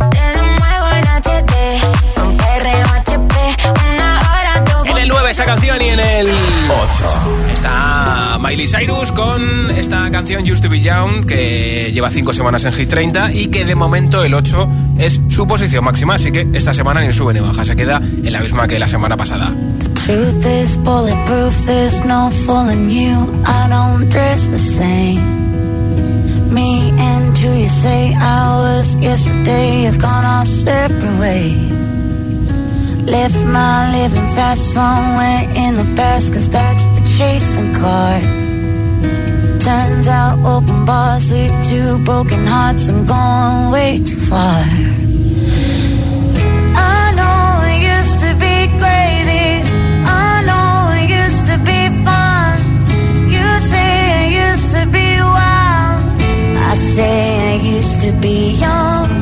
Esa 5.33 5.47
canción 5.47 5.81
y 5.81 5.87
en 5.87 5.99
el 5.99 6.29
8 6.29 7.07
está 7.55 8.39
Miley 8.39 8.67
Cyrus 8.67 9.13
con 9.13 9.71
esta 9.71 10.11
canción 10.11 10.43
Used 10.43 10.61
to 10.61 10.69
Be 10.69 10.79
Young 10.79 11.25
que 11.25 11.91
lleva 11.91 12.11
5 12.11 12.35
semanas 12.35 12.67
en 12.67 12.75
Hit 12.75 12.91
30 12.91 13.33
y 13.33 13.47
que 13.47 13.65
de 13.65 13.75
momento 13.75 14.23
el 14.25 14.35
8 14.35 14.69
es 14.99 15.23
su 15.29 15.47
posición 15.47 15.87
máxima, 15.87 16.17
así 16.17 16.33
que 16.33 16.47
esta 16.53 16.75
semana 16.75 17.01
ni 17.01 17.15
sube 17.15 17.33
ni 17.33 17.41
baja, 17.41 17.65
se 17.65 17.75
queda 17.75 17.97
en 17.97 18.31
la 18.31 18.41
misma 18.41 18.69
que 18.69 18.79
la 18.79 18.89
semana 18.89 19.17
pasada. 19.17 19.55
Truth 20.05 20.45
is 20.45 20.77
bulletproof, 20.77 21.65
there's 21.65 22.05
no 22.05 22.31
fooling 22.45 22.91
you. 22.91 23.33
I 23.47 23.71
don't 23.71 24.11
dress 24.11 24.47
the 24.49 24.59
same. 24.59 25.23
Me 26.53 26.93
and 26.99 27.35
who 27.39 27.55
you 27.55 27.69
say 27.69 28.15
I 28.15 28.59
was 28.59 28.99
yesterday 28.99 29.85
have 29.85 29.99
gone 29.99 30.27
our 30.27 30.45
separate 30.45 31.19
ways. 31.19 31.82
Left 33.05 33.45
my 33.45 33.91
living 33.93 34.29
fast 34.35 34.73
somewhere 34.75 35.43
in 35.57 35.77
the 35.77 35.95
past, 35.97 36.33
cause 36.33 36.49
that's 36.49 36.85
for 36.87 37.05
chasing 37.19 37.75
cars. 37.75 38.43
Turns 39.63 40.07
out 40.07 40.39
open 40.45 40.85
bars 40.85 41.31
lead 41.31 41.53
to 41.65 41.99
broken 42.05 42.47
hearts 42.47 42.89
and 42.89 43.07
going 43.07 43.73
way 43.73 43.99
too 43.99 44.21
far. 44.31 44.65
I 46.75 47.13
know 47.19 47.63
it 47.73 47.81
used 47.97 48.21
to 48.27 48.33
be 48.45 48.57
crazy. 48.79 49.63
I 50.07 50.43
know 50.49 50.95
it 51.01 51.09
used 51.11 51.45
to 51.51 51.59
be 51.59 51.81
fun. 52.05 52.55
You 53.35 53.47
say 53.71 53.91
it 54.23 54.33
used 54.49 54.75
to 54.77 54.87
be 54.87 55.19
wild. 55.21 56.03
I 56.71 56.75
say 56.75 57.53
I 57.53 57.55
used 57.77 58.01
to 58.03 58.13
be 58.21 58.53
young. 58.53 59.22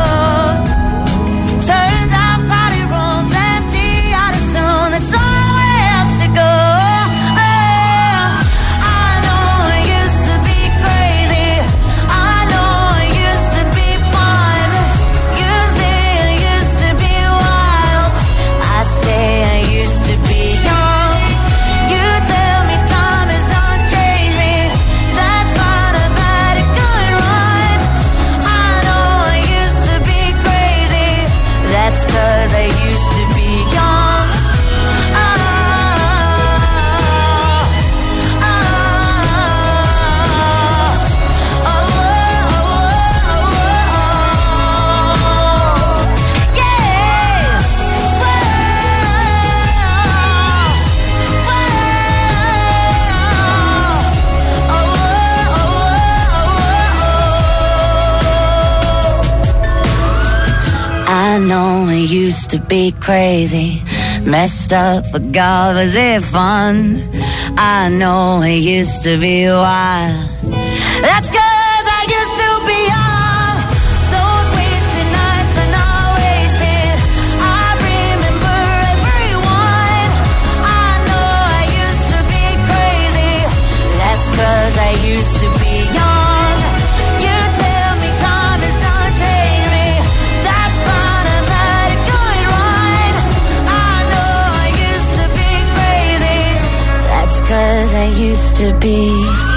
Crazy. 62.89 63.83
Messed 64.25 64.73
up, 64.73 65.03
but 65.11 65.31
God, 65.31 65.75
was 65.75 65.93
it 65.93 66.23
fun? 66.23 67.03
I 67.57 67.89
know 67.89 68.39
I 68.41 68.53
used 68.77 69.03
to 69.03 69.19
be 69.19 69.45
wild. 69.45 70.17
That's 71.05 71.29
'cause 71.29 71.85
I 71.99 72.03
used 72.19 72.35
to 72.43 72.49
be 72.69 72.79
young. 72.93 73.55
Those 74.15 74.47
wasted 74.57 75.09
nights 75.21 75.55
are 75.63 75.71
not 75.79 76.05
wasted. 76.21 76.95
I 77.59 77.65
remember 77.89 78.59
everyone. 78.93 80.09
I 80.85 80.89
know 81.07 81.33
it 81.59 81.67
used 81.85 82.07
to 82.13 82.19
be 82.33 82.45
wild. 82.69 83.49
That's 84.01 84.27
I 84.89 84.91
used 85.15 85.37
to 85.43 85.60
cause 97.51 97.93
I 97.93 98.07
used 98.31 98.55
to 98.63 98.73
be 98.79 99.11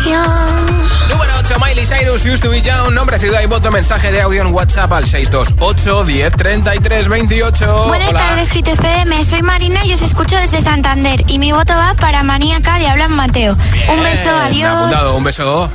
young. 0.05 0.67
Número 1.09 1.33
8, 1.39 1.59
Miley 1.61 1.87
Cyrus, 1.87 2.25
Used 2.25 2.43
to 2.43 2.51
Be 2.51 2.61
Young. 2.61 2.93
Nombre, 2.93 3.19
ciudad 3.21 3.41
y 3.43 3.47
voto, 3.47 3.71
mensaje 3.71 4.11
de 4.11 4.21
audio 4.23 4.41
en 4.43 4.49
WhatsApp 4.53 4.93
al 4.93 5.07
628 5.07 6.05
10 6.05 6.33
33 6.37 7.09
28. 7.09 7.85
Buenas 7.87 8.09
Hola. 8.11 8.19
tardes, 8.19 8.51
GTFM. 8.51 9.23
Soy 9.23 9.43
Marina 9.43 9.85
y 9.85 9.93
os 9.93 10.03
escucho 10.03 10.37
desde 10.37 10.61
Santander. 10.61 11.23
Y 11.29 11.39
mi 11.39 11.53
voto 11.53 11.73
va 11.75 11.95
para 11.95 12.25
Maníaca 12.25 12.79
de 12.81 12.89
Hablan 12.89 13.13
Mateo. 13.13 13.53
Un 13.55 14.03
beso, 14.03 14.25
Me 14.25 14.31
ha 14.31 14.45
adiós. 14.47 14.75
apuntado, 14.75 15.17
un 15.17 15.23
beso. 15.25 15.71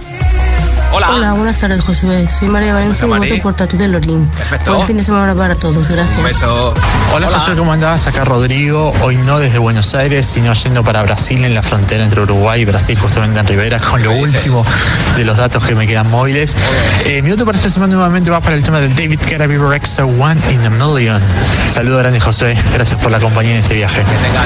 Hola. 0.92 1.10
Hola, 1.12 1.34
buenas 1.34 1.60
tardes, 1.60 1.86
Josué. 1.86 2.28
Soy 2.30 2.50
María 2.50 2.74
Valencia 2.74 3.06
y 3.06 3.10
voto 3.10 3.36
por 3.44 3.54
Tatu 3.54 3.78
de 3.78 3.88
Lorín. 3.88 4.26
Perfecto. 4.30 4.74
Buen 4.74 4.88
fin 4.88 4.98
de 4.98 5.04
semana 5.04 5.36
para 5.36 5.54
todos, 5.54 5.92
gracias. 5.92 6.18
Un 6.18 6.24
beso. 6.24 6.74
Hola, 7.14 7.30
José, 7.30 7.56
¿cómo 7.56 7.72
andás? 7.72 8.08
Acá 8.08 8.26
Rodrigo, 8.26 8.92
hoy 9.02 9.16
no 9.18 9.38
desde 9.38 9.60
Buenos 9.60 9.94
Aires, 9.94 10.26
sino 10.26 10.52
yendo 10.54 10.84
para 10.84 11.04
Brasil 11.04 11.46
en 11.46 11.54
la 11.54 11.62
frontera 11.62 12.04
entre 12.04 12.22
Uruguay 12.22 12.62
y 12.62 12.66
Brasil, 12.66 12.98
justamente 13.00 13.40
en 13.40 13.48
Rivera, 13.48 13.80
con 13.80 14.02
lo 14.02 14.14
último 14.14 14.66
de 15.16 15.26
los 15.26 15.38
datos 15.38 15.64
que 15.64 15.76
me 15.76 15.86
quedan 15.86 16.10
móviles. 16.10 16.56
Eh, 17.06 17.22
mi 17.22 17.30
voto 17.30 17.46
para 17.46 17.58
esta 17.58 17.70
semana 17.70 17.94
nuevamente 17.94 18.32
va 18.32 18.42
para 18.42 18.56
el 18.56 18.64
tema 18.64 18.80
de 18.80 18.90
David 18.90 19.20
Bieber 19.28 19.74
Extra 19.76 20.06
One 20.06 20.42
in 20.52 20.66
a 20.66 20.70
Million. 20.70 21.22
Saludo 21.72 22.00
grande, 22.00 22.20
José. 22.20 22.58
Gracias 22.74 23.00
por 23.00 23.12
la 23.12 23.20
compañía 23.20 23.54
en 23.54 23.60
este 23.60 23.76
viaje. 23.76 24.04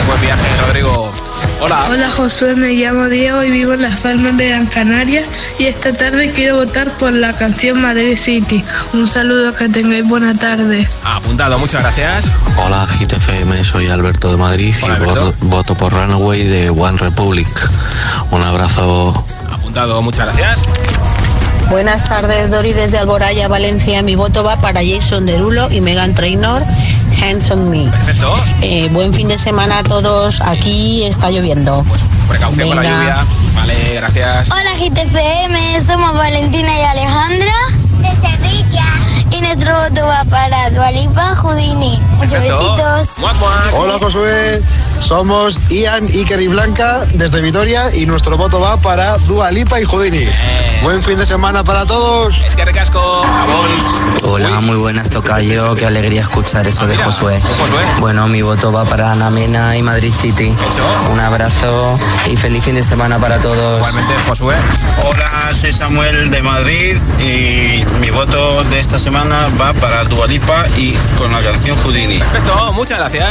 Buen 0.07 0.21
viaje, 0.21 0.43
Rodrigo. 0.67 1.13
Hola. 1.63 1.81
Hola 1.91 2.09
Josué, 2.09 2.55
me 2.55 2.73
llamo 2.73 3.07
Diego 3.07 3.41
y 3.41 3.49
vivo 3.49 3.71
en 3.71 3.83
Las 3.83 4.01
Palmas 4.01 4.35
de 4.35 4.49
Gran 4.49 4.65
Canaria 4.65 5.23
y 5.57 5.67
esta 5.67 5.93
tarde 5.93 6.29
quiero 6.35 6.57
votar 6.57 6.91
por 6.97 7.13
la 7.13 7.31
canción 7.37 7.81
Madrid 7.81 8.17
City. 8.17 8.61
Un 8.91 9.07
saludo, 9.07 9.55
que 9.55 9.69
tengáis 9.69 10.05
buena 10.05 10.33
tarde. 10.33 10.85
Apuntado, 11.05 11.57
muchas 11.57 11.81
gracias. 11.81 12.29
Hola 12.57 12.85
GTFM, 12.85 13.63
soy 13.63 13.87
Alberto 13.87 14.29
de 14.29 14.35
Madrid 14.35 14.75
y 14.77 15.05
voto, 15.05 15.33
voto 15.39 15.75
por 15.75 15.93
Runaway 15.93 16.43
de 16.43 16.69
One 16.69 16.97
Republic. 16.97 17.47
Un 18.31 18.43
abrazo. 18.43 19.23
Apuntado, 19.49 20.01
muchas 20.01 20.35
gracias. 20.35 20.65
Buenas 21.69 22.03
tardes, 22.03 22.51
Dori 22.51 22.73
desde 22.73 22.97
Alboraya, 22.97 23.47
Valencia. 23.47 24.01
Mi 24.01 24.15
voto 24.15 24.43
va 24.43 24.57
para 24.57 24.81
Jason 24.83 25.25
Derulo 25.25 25.71
y 25.71 25.81
Megan 25.81 26.13
Trainor, 26.13 26.63
Hands 27.21 27.51
on 27.51 27.69
Me. 27.69 27.89
Perfecto. 27.89 28.35
Eh, 28.61 28.89
buen 28.91 29.13
fin 29.13 29.27
de 29.27 29.37
semana 29.37 29.79
a 29.79 29.83
todos. 29.83 30.41
Aquí 30.41 31.03
está 31.03 31.31
lloviendo. 31.31 31.85
Precaución 32.27 32.69
con 32.69 32.77
la 32.77 32.83
lluvia. 32.83 33.25
Vale, 33.55 33.95
gracias. 33.95 34.49
Hola 34.51 34.71
GTFM, 34.75 35.81
somos 35.81 36.13
Valentina 36.13 36.69
y 36.77 36.81
Alejandra 36.83 37.53
de 37.99 38.27
Sevilla. 38.27 38.85
Y 39.31 39.41
nuestro 39.41 39.73
voto 39.75 40.05
va 40.05 40.23
para 40.25 40.69
Dualipa 40.69 41.35
Judini. 41.35 41.99
Muchos 42.17 42.39
besitos. 42.39 43.09
Hola 43.75 43.97
Josué, 43.99 44.61
somos 45.03 45.59
Ian, 45.69 46.05
Iker 46.05 46.39
y 46.39 46.47
Blanca 46.47 47.01
desde 47.13 47.41
Vitoria 47.41 47.93
y 47.93 48.05
nuestro 48.05 48.37
voto 48.37 48.59
va 48.59 48.77
para 48.77 49.17
Dua 49.19 49.51
Lipa 49.51 49.79
y 49.79 49.83
Houdini. 49.83 50.25
Buen 50.81 51.03
fin 51.03 51.17
de 51.17 51.25
semana 51.25 51.63
para 51.63 51.85
todos. 51.85 52.39
Es 52.45 52.55
que 52.55 52.63
recasco, 52.63 53.21
jabón. 53.21 54.23
Hola, 54.23 54.61
muy 54.61 54.77
buenas, 54.77 55.09
Tocayo. 55.09 55.75
Qué 55.75 55.85
alegría 55.85 56.21
escuchar 56.21 56.67
eso 56.67 56.87
de 56.87 56.97
Josué. 56.97 57.41
Bueno, 57.99 58.27
mi 58.27 58.41
voto 58.41 58.71
va 58.71 58.85
para 58.85 59.11
Ana 59.11 59.29
Mena 59.29 59.75
y 59.75 59.81
Madrid 59.81 60.13
City. 60.13 60.53
Un 61.11 61.19
abrazo 61.19 61.99
y 62.29 62.37
feliz 62.37 62.63
fin 62.63 62.75
de 62.75 62.83
semana 62.83 63.19
para 63.19 63.39
todos. 63.39 63.79
Igualmente, 63.79 64.13
Josué. 64.27 64.55
Hola, 65.03 65.53
soy 65.53 65.73
Samuel 65.73 66.31
de 66.31 66.41
Madrid 66.41 66.97
y 67.19 67.83
mi 67.99 68.09
voto 68.09 68.63
de 68.63 68.79
esta 68.79 68.97
semana 68.97 69.49
va 69.59 69.73
para 69.73 70.03
Dualipa 70.05 70.65
y 70.77 70.93
con 71.17 71.31
la 71.31 71.41
canción 71.41 71.77
Houdini. 71.77 72.19
Perfecto, 72.19 72.71
muchas 72.73 72.99
gracias. 72.99 73.29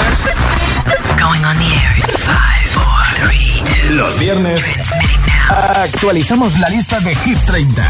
Los 3.91 4.19
viernes 4.19 4.63
actualizamos 5.49 6.59
la 6.59 6.69
lista 6.69 6.99
de 7.01 7.15
Hit 7.15 7.39
30 7.47 7.83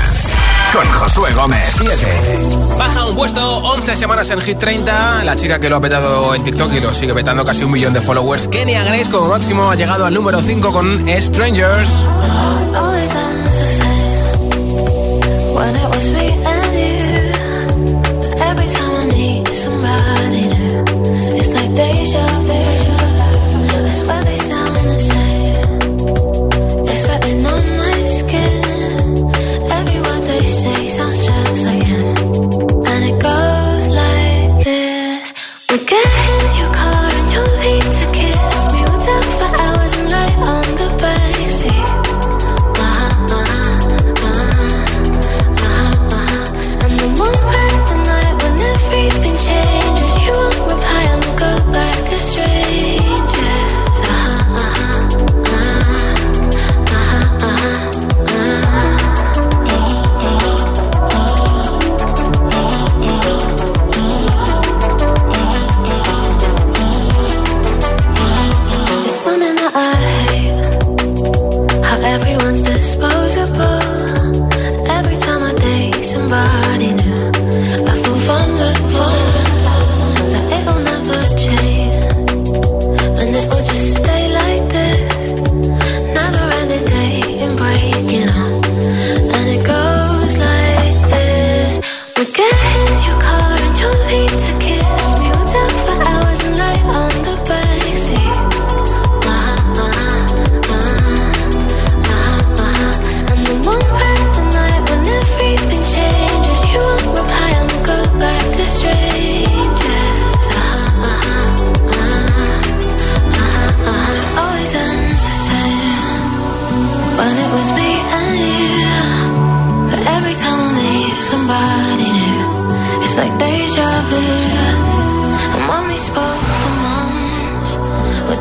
con 0.72 0.87
Josué 0.87 1.32
Gómez. 1.35 1.64
7. 1.76 2.38
Baja 2.78 3.06
un 3.06 3.14
puesto, 3.14 3.58
11 3.58 3.94
semanas 3.94 4.30
en 4.30 4.40
Hit 4.40 4.58
30. 4.58 5.24
La 5.24 5.37
chica 5.37 5.58
que 5.58 5.68
lo 5.68 5.76
ha 5.76 5.80
petado 5.80 6.35
en 6.35 6.42
TikTok 6.42 6.72
y 6.72 6.80
lo 6.80 6.94
sigue 6.94 7.14
petando 7.14 7.44
casi 7.44 7.64
un 7.64 7.70
millón 7.70 7.92
de 7.92 8.00
followers. 8.00 8.48
Kenia 8.48 8.82
Grace 8.85 9.11
como 9.11 9.28
máximo 9.28 9.70
ha 9.70 9.76
llegado 9.76 10.06
al 10.06 10.14
número 10.14 10.40
5 10.40 10.73
con 10.73 11.06
Strangers. 11.08 12.06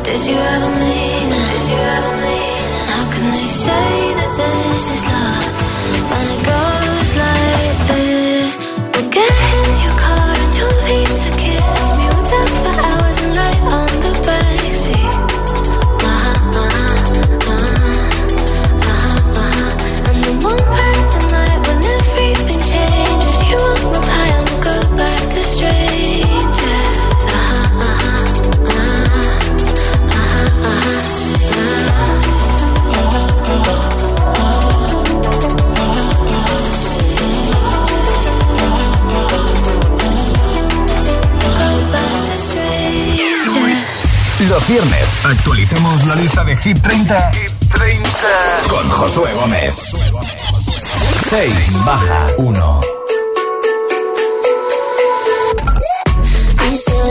Did 0.04 0.22
you 0.26 0.36
ever 0.36 0.70
mean? 0.82 1.28
Did 1.30 1.64
you 1.70 1.80
ever 1.96 2.12
mean? 2.24 2.68
And 2.80 2.90
how 2.94 3.04
can 3.14 3.26
they 3.32 3.46
say 3.46 3.90
that 4.18 4.32
this 4.40 4.84
is 4.94 5.02
love 5.14 5.48
when 6.10 6.24
it 6.34 6.42
goes 6.52 7.10
like 7.24 7.78
this? 7.92 8.52
We'll 8.92 9.10
get 9.10 9.32
in 9.58 9.70
your 9.84 9.96
car 10.04 10.28
and 10.42 10.52
you 10.58 10.66
leave 10.86 11.31
Los 44.52 44.68
viernes 44.68 45.08
actualicemos 45.24 46.04
la 46.04 46.14
lista 46.14 46.44
de 46.44 46.54
Hit 46.58 46.78
30, 46.82 47.30
con 48.68 48.86
Josué 48.90 49.32
Gómez. 49.32 49.74
6 51.30 51.84
baja 51.86 52.26
1. 52.36 52.80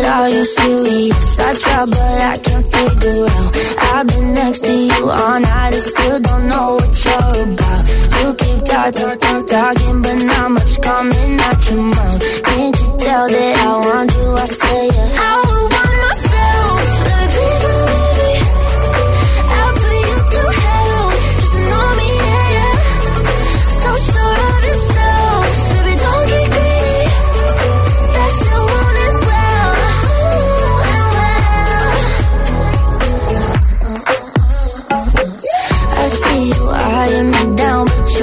Are 0.04 0.30
you 0.30 0.46
serious? 0.46 1.40
I 1.40 1.54
try, 1.56 1.86
but 1.86 1.98
I 1.98 2.38
can't 2.44 2.76
figure 2.76 3.26
out. 3.26 3.58
I've 3.96 4.08
been 4.08 4.34
next 4.36 4.60
to 4.66 4.72
you 4.72 5.10
all 5.10 5.40
night, 5.40 5.74
and 5.74 5.82
still 5.82 6.20
don't 6.20 6.48
know 6.48 6.76
what 6.76 7.06
you're 7.06 7.54
about. 7.54 7.90
You 8.22 8.34
keep 8.36 8.66
talking, 8.66 9.20
talking, 9.20 9.46
talking, 9.48 10.02
but 10.04 10.24
not 10.26 10.52
much 10.52 10.80
coming 10.82 11.40
out 11.42 11.70
your 11.72 11.82
mouth. 11.82 12.44
Can't 12.44 12.80
you 12.80 12.98
tell 13.00 13.28
that 13.28 13.58
I 13.58 13.78
want 13.88 14.14
you? 14.14 14.32
I 14.32 14.46
say 14.46 14.88
yeah. 14.94 15.18
I 15.18 15.44
want 15.48 15.91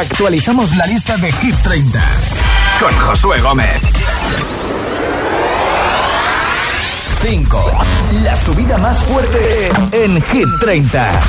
actualizamos 0.00 0.76
la 0.76 0.86
lista 0.86 1.16
de 1.16 1.32
Hit 1.32 1.54
30 1.62 2.02
con 2.80 2.92
Josué 2.98 3.40
Gómez. 3.40 3.80
5. 7.22 7.78
La 8.22 8.36
subida 8.36 8.76
más 8.76 9.02
fuerte 9.04 9.70
en 9.92 10.20
Hit 10.20 10.48
30. 10.60 11.20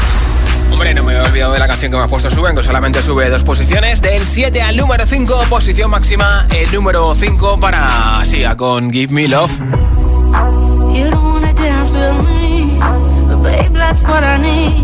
Hombre, 0.72 0.94
no 0.94 1.04
me 1.04 1.14
he 1.14 1.22
olvidado 1.22 1.54
de 1.54 1.60
la 1.60 1.68
canción 1.68 1.92
que 1.92 1.98
me 1.98 2.04
has 2.04 2.10
puesto 2.10 2.30
Suben, 2.30 2.56
que 2.56 2.64
solamente 2.64 3.02
sube 3.02 3.30
dos 3.30 3.44
posiciones. 3.44 4.02
Del 4.02 4.28
7 4.28 4.62
al 4.62 4.76
número 4.76 5.06
5, 5.06 5.46
posición 5.50 5.90
máxima, 5.90 6.46
el 6.50 6.70
número 6.74 7.16
5 7.16 7.60
para 7.60 8.24
Sia 8.26 8.58
con 8.58 8.92
Give 8.92 9.14
Me 9.14 9.30
Love. 9.30 9.60
You 10.94 11.10
don't 11.10 11.24
wanna 11.24 11.54
dance 11.54 11.94
with 11.94 12.22
me, 12.26 12.78
but 13.28 13.42
babe, 13.44 13.74
that's 13.74 14.02
what 14.02 14.24
I 14.24 14.38
need. 14.38 14.84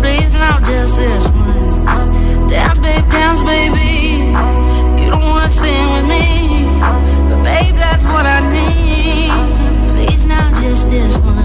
Please 0.00 0.32
now 0.34 0.60
just 0.60 0.96
this 0.96 1.26
once. 1.26 2.27
Dance, 2.48 2.78
babe, 2.78 3.10
dance, 3.10 3.40
baby. 3.42 4.32
You 5.00 5.10
don't 5.10 5.22
wanna 5.22 5.50
sing 5.50 5.92
with 5.92 6.06
me, 6.08 6.64
but 7.28 7.42
babe, 7.42 7.74
that's 7.76 8.04
what 8.04 8.24
I 8.24 8.40
need. 8.50 9.30
Please 9.92 10.24
now 10.24 10.50
just 10.60 10.90
this 10.90 11.18
once. 11.18 11.37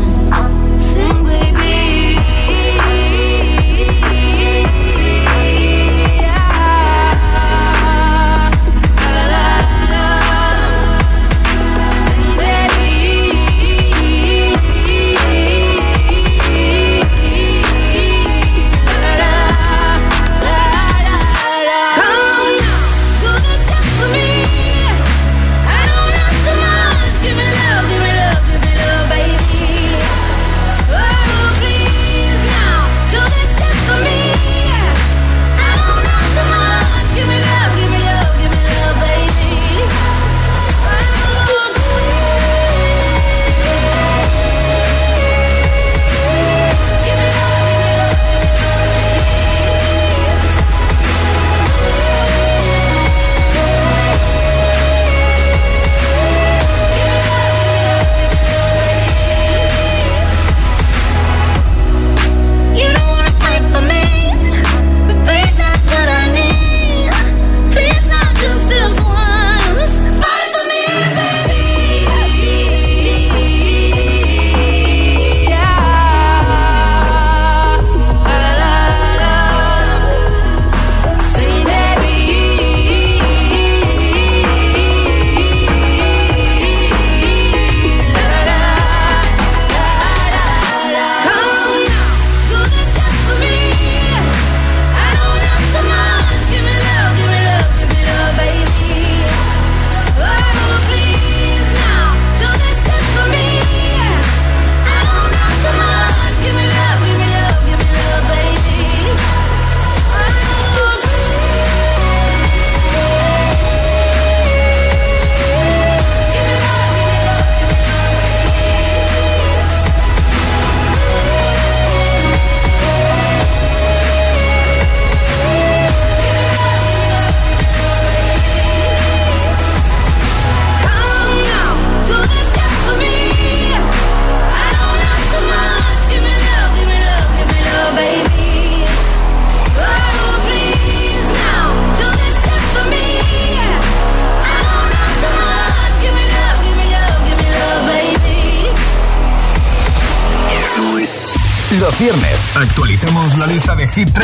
Hit 153.96 154.10
30, 154.10 154.23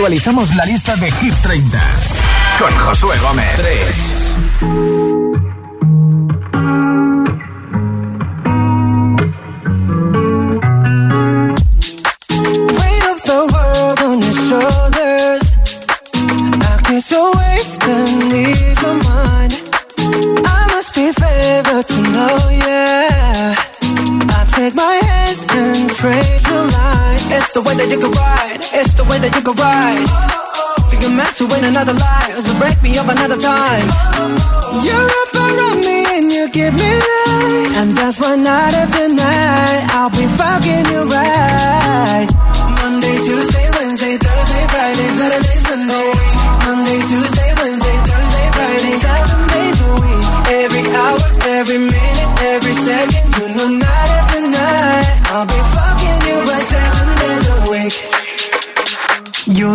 actualizamos 0.00 0.54
la 0.54 0.64
lista 0.64 0.96
de 0.96 1.10
Hit 1.10 1.34
30 1.42 1.78
con 2.58 2.74
Josué 2.78 3.18
Gómez. 3.18 3.54
3. 3.56 4.20
So 17.00 17.32
wasting 17.32 18.28
these 18.28 18.82
of 18.84 18.96
mine. 19.08 19.52
I 20.44 20.66
must 20.74 20.94
be 20.94 21.10
favored 21.12 21.86
to 21.88 22.02
know, 22.12 22.50
yeah. 22.50 23.69
Take 24.60 24.74
my 24.74 24.92
hands 24.92 25.40
and 25.56 25.88
trace 25.88 26.44
the 26.44 26.60
lines. 26.60 27.32
It's 27.32 27.50
the 27.56 27.62
way 27.62 27.72
that 27.80 27.88
you 27.88 27.96
can 27.96 28.12
ride. 28.12 28.60
It's 28.60 28.92
the 28.92 29.04
way 29.08 29.16
that 29.16 29.32
you 29.32 29.40
can 29.40 29.56
ride. 29.56 30.04
Think 30.92 31.00
you're 31.00 31.16
meant 31.16 31.32
to 31.40 31.48
win 31.48 31.64
another 31.64 31.96
life, 31.96 32.36
so 32.44 32.52
break 32.60 32.76
me 32.84 32.92
up 33.00 33.08
another 33.08 33.40
time. 33.40 33.88
You're 34.84 35.08
up 35.24 35.32
around 35.32 35.80
me 35.80 36.04
and 36.12 36.28
you 36.28 36.44
give 36.52 36.76
me 36.76 36.92
life, 36.92 37.72
and 37.80 37.96
that's 37.96 38.20
why 38.20 38.36
night 38.36 38.76
after 38.76 39.08
night 39.08 39.80
I'll 39.96 40.12
be 40.12 40.28
fucking 40.36 40.84
you 40.92 41.08
right. 41.08 42.28
Monday, 42.84 43.16
Tuesday, 43.16 43.64
Wednesday, 43.80 44.20
Thursday, 44.20 44.64
Friday, 44.68 45.08
Saturday, 45.16 45.59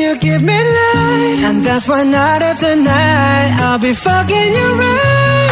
you 0.00 0.16
give 0.18 0.42
me 0.42 0.54
life. 0.54 1.42
And 1.48 1.64
that's 1.64 1.88
why 1.88 2.04
night 2.04 2.42
after 2.42 2.74
night 2.76 3.50
I'll 3.60 3.78
be 3.78 3.92
fucking 3.94 4.50
you 4.58 4.68
right. 4.82 5.50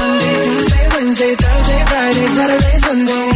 Monday, 0.00 0.34
Tuesday, 0.44 0.86
Wednesday, 0.94 1.34
Thursday, 1.34 1.80
Friday, 1.90 2.26
Saturday, 2.36 2.76
Sunday. 2.86 3.26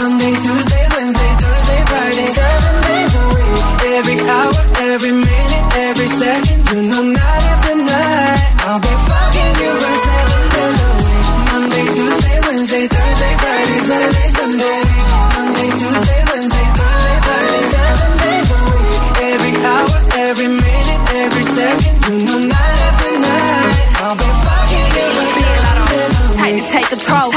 Monday, 0.00 0.32
Tuesday, 0.44 0.84
Wednesday, 0.94 1.32
Thursday, 1.42 1.80
Friday, 1.90 2.28
seven 2.38 2.74
days 2.88 3.12
a 3.14 3.24
week. 3.34 3.66
Every 3.98 4.18
hour, 4.28 4.52
every 4.92 5.12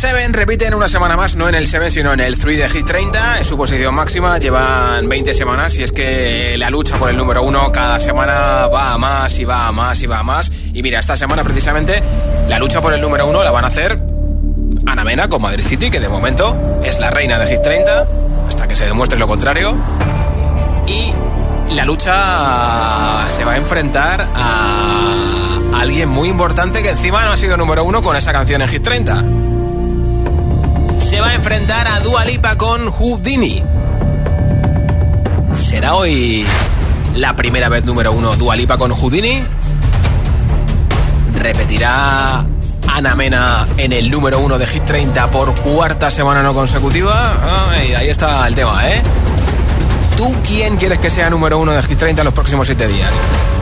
Seven 0.00 0.32
repiten 0.32 0.72
una 0.72 0.88
semana 0.88 1.14
más, 1.14 1.36
no 1.36 1.46
en 1.46 1.54
el 1.54 1.66
7, 1.66 1.90
sino 1.90 2.14
en 2.14 2.20
el 2.20 2.38
3 2.38 2.56
de 2.56 2.70
Hit 2.70 2.86
30. 2.86 3.36
En 3.36 3.44
su 3.44 3.58
posición 3.58 3.94
máxima 3.94 4.38
llevan 4.38 5.06
20 5.06 5.34
semanas 5.34 5.76
y 5.76 5.82
es 5.82 5.92
que 5.92 6.56
la 6.56 6.70
lucha 6.70 6.96
por 6.96 7.10
el 7.10 7.18
número 7.18 7.42
1 7.42 7.70
cada 7.70 8.00
semana 8.00 8.66
va 8.68 8.94
a 8.94 8.96
más 8.96 9.38
y 9.38 9.44
va 9.44 9.66
a 9.66 9.72
más 9.72 10.00
y 10.00 10.06
va 10.06 10.20
a 10.20 10.22
más. 10.22 10.50
Y 10.72 10.82
mira, 10.82 11.00
esta 11.00 11.18
semana 11.18 11.44
precisamente 11.44 12.02
la 12.48 12.58
lucha 12.58 12.80
por 12.80 12.94
el 12.94 13.02
número 13.02 13.26
1 13.26 13.44
la 13.44 13.50
van 13.50 13.64
a 13.64 13.66
hacer 13.66 14.00
Ana 14.86 15.04
Mena 15.04 15.28
con 15.28 15.42
Madrid 15.42 15.66
City, 15.66 15.90
que 15.90 16.00
de 16.00 16.08
momento 16.08 16.80
es 16.82 16.98
la 16.98 17.10
reina 17.10 17.38
de 17.38 17.46
Hit 17.46 17.60
30, 17.60 18.06
hasta 18.48 18.66
que 18.66 18.76
se 18.76 18.86
demuestre 18.86 19.18
lo 19.18 19.28
contrario. 19.28 19.76
Y 20.86 21.74
la 21.74 21.84
lucha 21.84 23.26
se 23.28 23.44
va 23.44 23.52
a 23.52 23.56
enfrentar 23.58 24.32
a 24.34 25.58
alguien 25.78 26.08
muy 26.08 26.30
importante 26.30 26.82
que 26.82 26.88
encima 26.88 27.22
no 27.26 27.32
ha 27.32 27.36
sido 27.36 27.58
número 27.58 27.84
uno 27.84 28.00
con 28.00 28.16
esa 28.16 28.32
canción 28.32 28.62
en 28.62 28.68
Hit 28.68 28.82
30. 28.82 29.49
Se 31.00 31.20
va 31.20 31.30
a 31.30 31.34
enfrentar 31.34 31.88
a 31.88 32.00
Dua 32.00 32.24
Lipa 32.24 32.56
con 32.56 32.88
Houdini. 32.90 33.62
¿Será 35.54 35.94
hoy 35.94 36.46
la 37.16 37.34
primera 37.34 37.68
vez 37.68 37.84
número 37.84 38.12
uno 38.12 38.36
Dua 38.36 38.54
Lipa 38.54 38.78
con 38.78 38.92
Houdini? 38.92 39.42
¿Repetirá 41.38 42.44
Ana 42.88 43.14
Mena 43.16 43.66
en 43.76 43.92
el 43.92 44.10
número 44.10 44.38
uno 44.38 44.58
de 44.58 44.66
Hit 44.66 44.84
30 44.84 45.30
por 45.30 45.54
cuarta 45.56 46.10
semana 46.10 46.42
no 46.42 46.54
consecutiva? 46.54 47.70
ahí 47.70 48.08
está 48.08 48.46
el 48.46 48.54
tema, 48.54 48.88
¿eh? 48.88 49.02
¿Tú 50.16 50.36
quién 50.46 50.76
quieres 50.76 50.98
que 50.98 51.10
sea 51.10 51.30
número 51.30 51.58
uno 51.58 51.72
de 51.72 51.82
Hit 51.82 51.98
30 51.98 52.20
en 52.22 52.24
los 52.26 52.34
próximos 52.34 52.66
siete 52.66 52.86
días? 52.86 53.10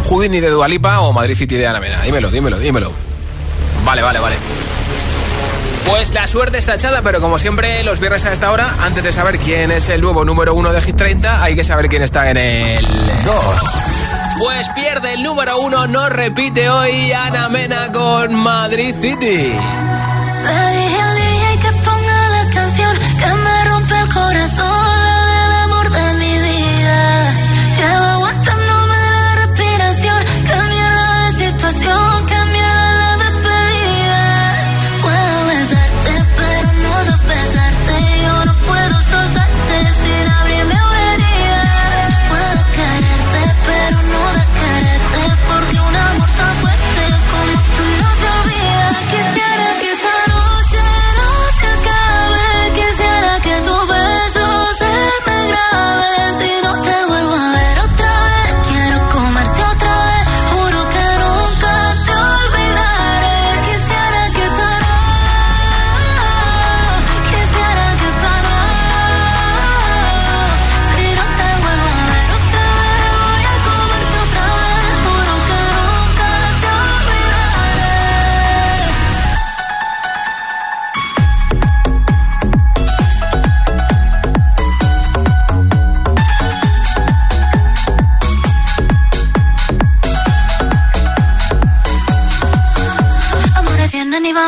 ¿Houdini 0.09 0.41
de 0.41 0.51
Dualipa 0.51 1.01
o 1.01 1.12
Madrid 1.12 1.36
City 1.36 1.55
de 1.55 1.66
Ana 1.66 1.80
Mena? 1.80 2.03
Dímelo, 2.03 2.30
dímelo, 2.30 2.59
dímelo. 2.59 2.93
Vale, 3.84 4.03
vale, 4.03 4.18
vale. 4.18 4.36
Pues 5.89 6.12
la 6.12 6.26
suerte 6.26 6.59
está 6.59 6.74
echada, 6.74 7.03
pero 7.03 7.20
como 7.20 7.39
siempre 7.39 7.82
los 7.82 7.99
viernes 7.99 8.24
a 8.26 8.32
esta 8.32 8.53
hora, 8.53 8.68
antes 8.82 9.03
de 9.03 9.12
saber 9.12 9.39
quién 9.39 9.70
es 9.70 9.89
el 9.89 10.01
nuevo 10.01 10.24
número 10.24 10.55
uno 10.55 10.72
de 10.72 10.80
Hit 10.82 10.97
30, 10.97 11.43
hay 11.43 11.57
que 11.57 11.64
saber 11.64 11.89
quién 11.89 12.03
está 12.03 12.30
en 12.30 12.36
el 12.36 12.86
2. 13.24 13.34
Pues 14.39 14.68
pierde 14.70 15.14
el 15.14 15.22
número 15.22 15.59
uno, 15.61 15.86
no 15.86 16.09
repite 16.11 16.68
hoy 16.68 17.12
Ana 17.12 17.49
Mena 17.49 17.91
con 17.91 18.34
Madrid 18.34 18.95
City. 19.01 19.57
que 21.61 21.72
ponga 21.84 22.28
la 22.30 22.51
canción 22.53 22.97
que 23.18 23.34
me 23.34 23.64
rompe 23.64 23.99
el 23.99 24.09
corazón. 24.14 24.88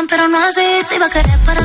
Pero 0.07 0.27
no 0.27 0.37
así. 0.37 0.61
Te 0.89 0.95
iba 0.95 1.05
a 1.05 1.09
querer 1.09 1.39
pero 1.45 1.61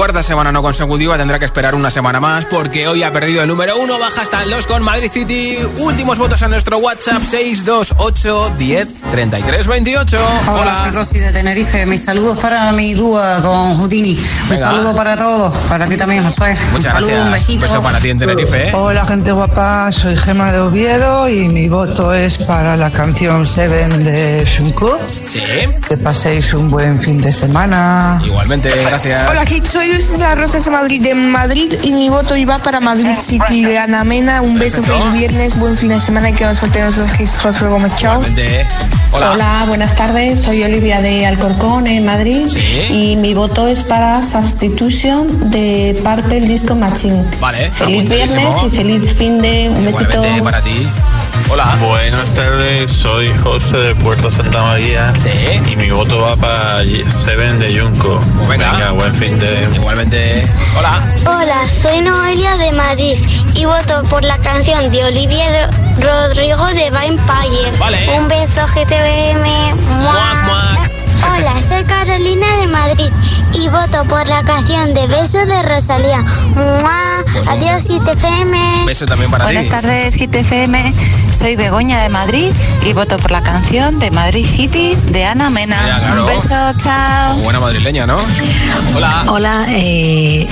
por 0.00 0.09
cuarta 0.10 0.26
semana 0.26 0.50
no 0.50 0.60
consecutiva 0.60 1.16
tendrá 1.16 1.38
que 1.38 1.44
esperar 1.44 1.76
una 1.76 1.88
semana 1.88 2.18
más 2.18 2.44
porque 2.44 2.88
hoy 2.88 3.04
ha 3.04 3.12
perdido 3.12 3.42
el 3.42 3.48
número 3.48 3.78
uno, 3.78 3.96
baja 3.96 4.22
hasta 4.22 4.42
el 4.42 4.50
2 4.50 4.66
con 4.66 4.82
Madrid 4.82 5.08
City. 5.08 5.56
Últimos 5.78 6.18
votos 6.18 6.42
en 6.42 6.50
nuestro 6.50 6.78
WhatsApp 6.78 7.22
628 7.22 8.54
10 8.58 8.88
33 9.12 9.66
28. 9.68 10.18
Hola, 10.48 10.82
soy 10.82 10.92
Rosy 10.92 11.18
de 11.20 11.30
Tenerife. 11.30 11.86
Mis 11.86 12.02
saludos 12.02 12.40
para 12.40 12.72
mi 12.72 12.94
dúa 12.94 13.40
con 13.40 13.76
Houdini. 13.76 14.18
Un 14.50 14.56
saludo 14.56 14.96
para 14.96 15.16
todos, 15.16 15.56
para 15.68 15.86
ti 15.86 15.96
también, 15.96 16.24
Josué. 16.24 16.56
Muchas 16.72 16.92
un 16.94 17.00
gracias. 17.06 17.26
un 17.26 17.32
besito. 17.32 17.66
Un 17.66 17.70
beso 17.70 17.82
para 17.82 18.00
ti 18.00 18.10
en 18.10 18.18
Tenerife. 18.18 18.68
¿eh? 18.68 18.72
Hola, 18.74 19.06
gente 19.06 19.30
guapa. 19.30 19.92
Soy 19.92 20.16
Gema 20.16 20.50
de 20.50 20.58
Oviedo 20.58 21.28
y 21.28 21.46
mi 21.46 21.68
voto 21.68 22.12
es 22.12 22.36
para 22.38 22.76
la 22.76 22.90
canción 22.90 23.46
Seven 23.46 24.02
de 24.02 24.44
Jungkook. 24.58 24.98
Sí. 25.28 25.40
Que 25.86 25.96
paséis 25.96 26.52
un 26.52 26.68
buen 26.68 27.00
fin 27.00 27.20
de 27.20 27.32
semana. 27.32 28.20
Igualmente, 28.24 28.72
gracias. 28.84 29.30
Hola, 29.30 29.44
Kik. 29.44 29.64
Soy 29.64 29.99
César 30.00 30.38
Rosas 30.38 30.64
de 30.64 30.70
Madrid, 30.70 31.02
de 31.02 31.14
Madrid 31.14 31.74
y 31.82 31.92
mi 31.92 32.08
voto 32.08 32.34
iba 32.34 32.58
para 32.58 32.80
Madrid 32.80 33.18
City 33.18 33.64
de 33.64 33.78
Ana 33.78 34.02
Mena. 34.02 34.40
Un 34.40 34.58
beso, 34.58 34.80
Perfecto. 34.80 34.98
feliz 34.98 35.12
viernes, 35.12 35.58
buen 35.58 35.76
fin 35.76 35.90
de 35.90 36.00
semana 36.00 36.30
y 36.30 36.32
que 36.32 36.46
os 36.46 36.58
solten 36.58 36.86
los 36.86 36.96
Josué 36.96 37.68
Gómez. 37.68 37.92
Chao. 37.96 38.22
Hola. 39.12 39.32
Hola, 39.32 39.64
buenas 39.66 39.94
tardes. 39.96 40.40
Soy 40.40 40.62
Olivia 40.62 41.02
de 41.02 41.26
Alcorcón, 41.26 41.86
en 41.86 42.06
Madrid. 42.06 42.46
Sí. 42.48 42.60
Y 42.90 43.16
mi 43.16 43.34
voto 43.34 43.66
es 43.66 43.84
para 43.84 44.22
Substitution 44.22 45.50
de 45.50 46.00
Purple 46.02 46.40
Disco 46.40 46.74
Machine. 46.74 47.24
Vale, 47.40 47.70
Feliz 47.70 48.08
viernes 48.08 48.56
y 48.66 48.70
feliz 48.70 49.14
fin 49.14 49.42
de 49.42 49.68
un 49.68 49.84
besito. 49.84 50.10
Igualmente 50.12 50.42
para 50.42 50.62
ti. 50.62 50.86
Hola. 51.50 51.76
Buenas 51.80 52.32
tardes, 52.32 52.90
soy 52.90 53.36
José 53.38 53.76
de 53.76 53.94
Puerto 53.94 54.30
Santa 54.30 54.62
María. 54.62 55.12
Sí. 55.16 55.30
Y 55.70 55.76
mi 55.76 55.90
voto 55.90 56.20
va 56.20 56.36
para 56.36 56.82
Seven 57.10 57.58
de 57.58 57.80
Junco. 57.80 58.20
Pues 58.36 58.48
venga. 58.48 58.92
buen 58.92 59.14
fin 59.14 59.38
de. 59.38 59.68
Igualmente. 59.74 60.48
Hola. 60.78 61.00
Hola, 61.26 61.66
soy 61.66 62.00
Noelia 62.02 62.56
de 62.56 62.72
Madrid 62.72 63.16
y 63.54 63.64
voto 63.64 64.02
por 64.10 64.22
la 64.22 64.38
canción 64.38 64.90
de 64.90 65.04
Olivia 65.04 65.70
Rodrigo 66.00 66.66
de 66.68 66.90
Vampire. 66.90 67.72
Vale. 67.78 68.10
Un 68.18 68.28
beso 68.28 68.66
GTVM. 68.66 69.74
Muac, 70.02 70.44
muac. 70.44 70.99
Hola, 71.22 71.60
soy 71.60 71.84
Carolina 71.84 72.46
de 72.60 72.66
Madrid 72.68 73.10
y 73.52 73.68
voto 73.68 74.04
por 74.08 74.26
la 74.28 74.42
canción 74.42 74.94
de 74.94 75.06
Beso 75.06 75.38
de 75.46 75.62
Rosalía. 75.62 76.22
¡Mua! 76.54 77.24
Adiós, 77.48 77.88
ITFM. 77.90 78.84
Beso 78.86 79.06
también 79.06 79.30
para 79.30 79.44
Buenas 79.44 79.64
ti. 79.64 79.70
tardes, 79.70 80.16
GTFM. 80.16 80.94
Soy 81.32 81.56
Begoña 81.56 82.02
de 82.02 82.08
Madrid 82.08 82.52
y 82.84 82.92
voto 82.92 83.16
por 83.18 83.30
la 83.30 83.40
canción 83.40 83.98
de 83.98 84.10
Madrid 84.10 84.44
City 84.46 84.96
de 85.10 85.24
Ana 85.24 85.48
Mena. 85.50 85.76
Ya, 85.86 85.98
claro. 86.00 86.22
Un 86.22 86.26
beso, 86.28 86.72
chao. 86.82 87.36
Buena 87.38 87.60
madrileña, 87.60 88.06
¿no? 88.06 88.18
Hola. 88.96 89.22
Hola, 89.28 89.66
eh, 89.68 90.46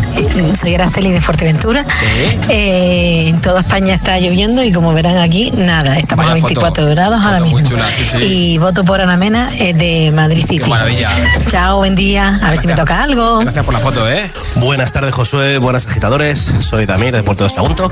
soy 0.55 0.75
Araceli 0.75 1.11
de 1.13 1.21
Fuerteventura. 1.21 1.85
Sí. 1.85 2.39
Eh, 2.49 3.29
en 3.29 3.41
toda 3.41 3.61
España 3.61 3.95
está 3.95 4.19
lloviendo 4.19 4.63
y 4.63 4.73
como 4.73 4.93
verán 4.93 5.19
aquí, 5.19 5.51
nada, 5.51 5.99
estamos 5.99 6.25
Vaya 6.27 6.33
a 6.39 6.47
24 6.47 6.85
foto. 6.85 6.95
grados 6.95 7.23
ahora 7.25 7.39
Foto 7.39 7.51
muy 7.51 7.63
mismo. 7.63 7.77
chula, 7.77 7.91
sí, 7.91 8.05
sí. 8.05 8.19
Y 8.19 8.59
voto 8.59 8.85
por 8.85 9.01
Ana 9.01 9.17
Mena 9.17 9.49
eh, 9.59 9.73
de 9.75 10.13
Madrid 10.13 10.45
City. 10.45 10.58
Qué 10.59 10.69
maravilla. 10.69 11.11
Chao, 11.49 11.77
buen 11.79 11.95
día. 11.95 12.39
A 12.43 12.51
ver 12.51 12.59
si 12.59 12.67
me 12.67 12.75
toca 12.75 13.03
algo. 13.03 13.39
Gracias 13.39 13.65
por 13.65 13.75
la 13.75 13.81
foto, 13.81 14.09
¿eh? 14.09 14.31
Buenas 14.57 14.93
tardes, 14.93 15.15
Josué. 15.15 15.59
Buenas 15.59 15.87
agitadores. 15.87 16.39
Soy 16.41 16.87
Damir 16.87 17.15
de 17.15 17.23
Puerto 17.23 17.45
de 17.45 17.51
Sagunto. 17.51 17.91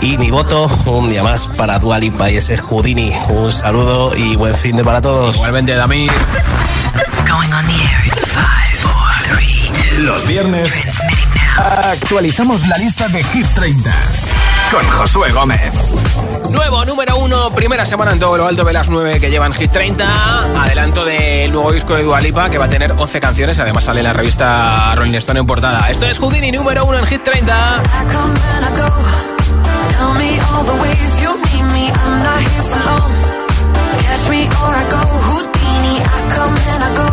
Y 0.00 0.18
mi 0.18 0.30
voto, 0.30 0.66
un 0.86 1.08
día 1.08 1.22
más 1.22 1.48
para 1.56 1.78
Dualipa 1.78 2.30
y 2.30 2.36
ese 2.36 2.56
Houdini. 2.58 3.12
Un 3.30 3.50
saludo 3.50 4.12
y 4.16 4.36
buen 4.36 4.54
fin 4.54 4.76
de 4.76 4.84
para 4.84 5.00
todos. 5.00 5.36
Igualmente, 5.36 5.74
Damir. 5.74 6.10
Going 7.26 7.52
on 7.52 7.66
the 7.66 7.72
air 7.72 8.04
in 8.04 8.12
five, 8.12 8.78
four, 8.82 9.36
three, 9.36 9.70
two. 9.72 10.02
Los 10.02 10.26
viernes 10.26 10.70
actualizamos 11.56 12.66
la 12.68 12.76
lista 12.78 13.08
de 13.08 13.22
Hit 13.22 13.46
30 13.54 13.90
con 14.70 14.86
Josué 14.90 15.30
Gómez. 15.32 15.60
Nuevo 16.52 16.84
número 16.84 17.16
uno, 17.16 17.50
primera 17.54 17.86
semana 17.86 18.12
en 18.12 18.18
todo 18.18 18.36
lo 18.36 18.46
alto 18.46 18.64
de 18.64 18.72
las 18.74 18.90
9 18.90 19.20
que 19.20 19.30
llevan 19.30 19.54
Hit 19.54 19.72
30. 19.72 20.04
Adelanto 20.62 21.04
del 21.04 21.50
nuevo 21.50 21.72
disco 21.72 21.94
de 21.94 22.02
Dualipa 22.02 22.50
que 22.50 22.58
va 22.58 22.66
a 22.66 22.68
tener 22.68 22.92
11 22.92 23.20
canciones. 23.20 23.58
Además 23.58 23.84
sale 23.84 24.00
en 24.00 24.04
la 24.04 24.12
revista 24.12 24.94
Rolling 24.94 25.14
Stone 25.14 25.40
en 25.40 25.46
portada. 25.46 25.88
Esto 25.90 26.06
es 26.06 26.18
Houdini 26.18 26.52
número 26.52 26.84
uno 26.84 26.98
en 26.98 27.06
Hit 27.06 27.22
30. 27.24 27.52
I 27.52 28.12
come 28.12 28.34
and 28.54 28.64
I 28.64 28.68
go. 28.78 28.88
Tell 29.92 30.12
me 30.14 30.38
all 30.40 30.64
the 30.64 30.82
ways 30.82 31.22
you 31.22 31.34
need 31.34 31.72
me. 31.72 31.88
I'm 31.88 32.22
not 32.22 32.38
here 32.38 32.62
for 32.64 32.80
long. 32.86 33.12
Catch 34.02 34.28
me 34.28 34.44
or 34.44 34.74
I 34.74 34.84
go 34.90 34.98
Houdini. 34.98 36.00
I 36.00 36.34
come 36.36 36.54
and 36.74 36.84
I 36.84 36.96
go. 36.96 37.11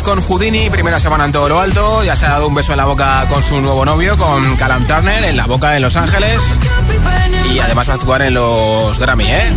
días 0.00 0.02
con 0.02 0.20
Houdini, 0.22 0.70
primera 0.70 1.00
semana 1.00 1.24
en 1.24 1.32
todo 1.32 1.48
lo 1.48 1.60
alto. 1.60 2.04
Ya 2.04 2.16
se 2.16 2.26
ha 2.26 2.30
dado 2.30 2.48
un 2.48 2.54
beso 2.54 2.72
en 2.72 2.78
la 2.78 2.84
boca 2.84 3.26
con 3.28 3.42
su 3.42 3.60
nuevo 3.60 3.84
novio, 3.84 4.16
con 4.16 4.56
Callum 4.56 4.86
Turner, 4.86 5.24
en 5.24 5.36
la 5.36 5.46
boca 5.46 5.76
en 5.76 5.82
Los 5.82 5.96
Ángeles. 5.96 6.40
Y 7.52 7.58
además 7.58 7.88
va 7.88 7.92
a 7.92 7.96
actuar 7.96 8.22
en 8.22 8.34
los 8.34 8.98
Grammy, 8.98 9.24
¿eh? 9.24 9.52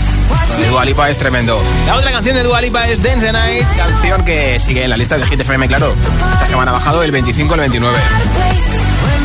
Lo 0.50 0.80
de 0.80 0.94
Dua 0.94 1.10
es 1.10 1.18
tremendo. 1.18 1.62
La 1.86 1.96
otra 1.96 2.12
canción 2.12 2.36
de 2.36 2.44
Dua 2.44 2.62
Lipa 2.62 2.88
es 2.88 3.02
Dance 3.02 3.32
Night, 3.32 3.66
canción 3.76 4.24
que 4.24 4.60
sigue 4.60 4.84
en 4.84 4.90
la 4.90 4.98
lista 4.98 5.18
de 5.18 5.26
Hit 5.26 5.40
FM, 5.40 5.68
claro. 5.68 5.96
Esta 6.34 6.48
semana 6.48 6.72
ha 6.72 6.74
bajado 6.76 7.02
del 7.02 7.12
25 7.12 7.54
al 7.54 7.60
29. 7.62 7.98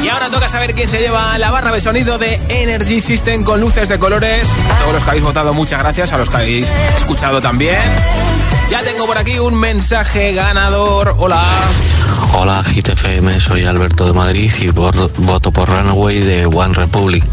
Y 0.03 0.09
ahora 0.09 0.31
toca 0.31 0.49
saber 0.49 0.75
quién 0.75 0.89
se 0.89 0.99
lleva 0.99 1.37
la 1.39 1.51
barra 1.51 1.73
de 1.73 1.81
sonido 1.81 2.19
de 2.19 2.41
Energy 2.49 3.01
System 3.01 3.45
con 3.45 3.61
luces 3.61 3.89
de 3.89 3.99
colores. 3.99 4.49
Todos 4.81 4.93
los 4.93 5.05
que 5.05 5.11
habéis 5.11 5.25
votado, 5.25 5.53
muchas 5.53 5.79
gracias. 5.81 6.13
A 6.13 6.19
los 6.19 6.31
que 6.31 6.37
habéis 6.37 6.73
escuchado 6.97 7.41
también. 7.41 7.79
Ya 8.71 8.83
tengo 8.83 9.07
por 9.07 9.17
aquí 9.17 9.39
un 9.39 9.55
mensaje 9.55 10.35
ganador. 10.35 11.15
Hola. 11.19 11.43
Hola 12.35 12.63
GTFM, 12.63 13.41
soy 13.41 13.65
Alberto 13.65 14.07
de 14.07 14.13
Madrid 14.13 14.53
y 14.61 14.71
por- 14.71 15.11
voto 15.19 15.51
por 15.51 15.69
Runaway 15.71 16.21
de 16.21 16.47
One 16.47 16.75
Republic. 16.75 17.25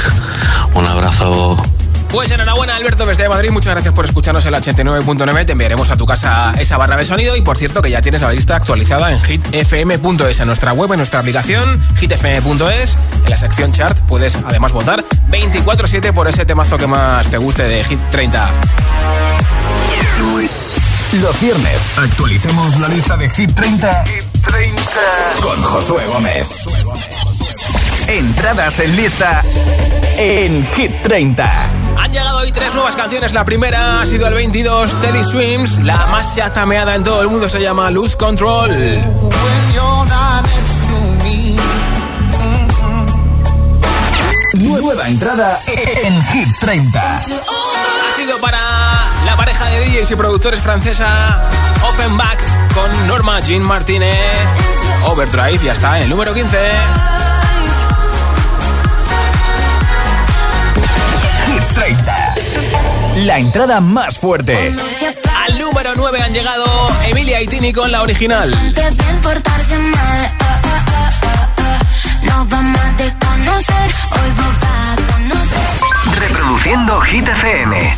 Un 0.73 0.85
abrazo. 0.85 1.61
Pues 2.09 2.31
enhorabuena 2.31 2.77
Alberto 2.77 3.05
desde 3.05 3.27
Madrid, 3.27 3.49
muchas 3.51 3.73
gracias 3.73 3.93
por 3.93 4.05
escucharnos 4.05 4.45
en 4.45 4.53
la 4.53 4.61
89.9, 4.61 5.45
te 5.45 5.51
enviaremos 5.51 5.89
a 5.89 5.97
tu 5.97 6.05
casa 6.05 6.53
esa 6.57 6.77
barra 6.77 6.95
de 6.95 7.03
sonido 7.03 7.35
y 7.35 7.41
por 7.41 7.57
cierto 7.57 7.81
que 7.81 7.89
ya 7.91 8.01
tienes 8.01 8.21
la 8.21 8.31
lista 8.31 8.55
actualizada 8.55 9.11
en 9.11 9.19
hitfm.es, 9.19 10.39
en 10.39 10.47
nuestra 10.47 10.71
web, 10.71 10.89
en 10.93 10.97
nuestra 10.99 11.19
aplicación, 11.19 11.81
hitfm.es, 11.99 12.97
en 13.25 13.29
la 13.29 13.35
sección 13.35 13.73
chart 13.73 13.97
puedes 14.07 14.35
además 14.35 14.71
votar 14.71 15.03
24-7 15.29 16.13
por 16.13 16.29
ese 16.29 16.45
temazo 16.45 16.77
que 16.77 16.87
más 16.87 17.27
te 17.27 17.37
guste 17.37 17.63
de 17.63 17.83
Hit 17.83 17.99
30. 18.11 18.49
Los 21.21 21.39
viernes 21.39 21.81
actualicemos 21.97 22.77
la 22.79 22.89
lista 22.89 23.15
de 23.15 23.29
Hit 23.29 23.53
30, 23.53 24.03
con 25.41 25.61
Josué 25.61 26.05
Gómez. 26.07 26.47
Entradas 28.07 28.79
en 28.79 28.95
lista 28.97 29.41
en 30.17 30.67
Hit 30.75 30.91
30. 31.03 31.69
Han 31.97 32.11
llegado 32.11 32.39
hoy 32.39 32.51
tres 32.51 32.73
nuevas 32.73 32.97
canciones. 32.97 33.33
La 33.33 33.45
primera 33.45 34.01
ha 34.01 34.05
sido 34.05 34.27
el 34.27 34.33
22, 34.33 34.99
Teddy 34.99 35.23
Swims. 35.23 35.79
La 35.83 36.05
más 36.07 36.35
chazameada 36.35 36.95
en 36.95 37.03
todo 37.03 37.21
el 37.21 37.29
mundo 37.29 37.47
se 37.47 37.61
llama 37.61 37.89
Lose 37.91 38.17
Control. 38.17 38.71
Nueva 44.55 45.07
entrada 45.07 45.61
en 45.67 46.25
Hit 46.25 46.49
30. 46.59 47.17
Ha 47.17 48.15
sido 48.15 48.37
para 48.41 48.84
la 49.25 49.35
pareja 49.35 49.65
de 49.65 49.85
DJs 49.85 50.11
y 50.11 50.15
productores 50.15 50.59
francesa 50.59 51.41
Offenbach 51.83 52.39
con 52.73 53.07
Norma 53.07 53.39
Jean 53.39 53.61
Martínez. 53.63 54.17
Overdrive 55.05 55.63
ya 55.63 55.73
está 55.73 55.97
en 55.97 56.03
el 56.03 56.09
número 56.09 56.33
15. 56.33 56.57
Hit 61.47 61.63
30. 61.73 62.35
La 63.17 63.39
entrada 63.39 63.79
más 63.81 64.17
fuerte. 64.19 64.73
Al 65.47 65.59
número 65.59 65.91
9 65.95 66.21
han 66.21 66.33
llegado 66.33 66.65
Emilia 67.07 67.41
y 67.41 67.47
Tini 67.47 67.71
con 67.71 67.91
la 67.91 68.01
original. 68.01 68.51
Reproduciendo 76.17 77.01
Hit 77.01 77.27
FM. 77.27 77.95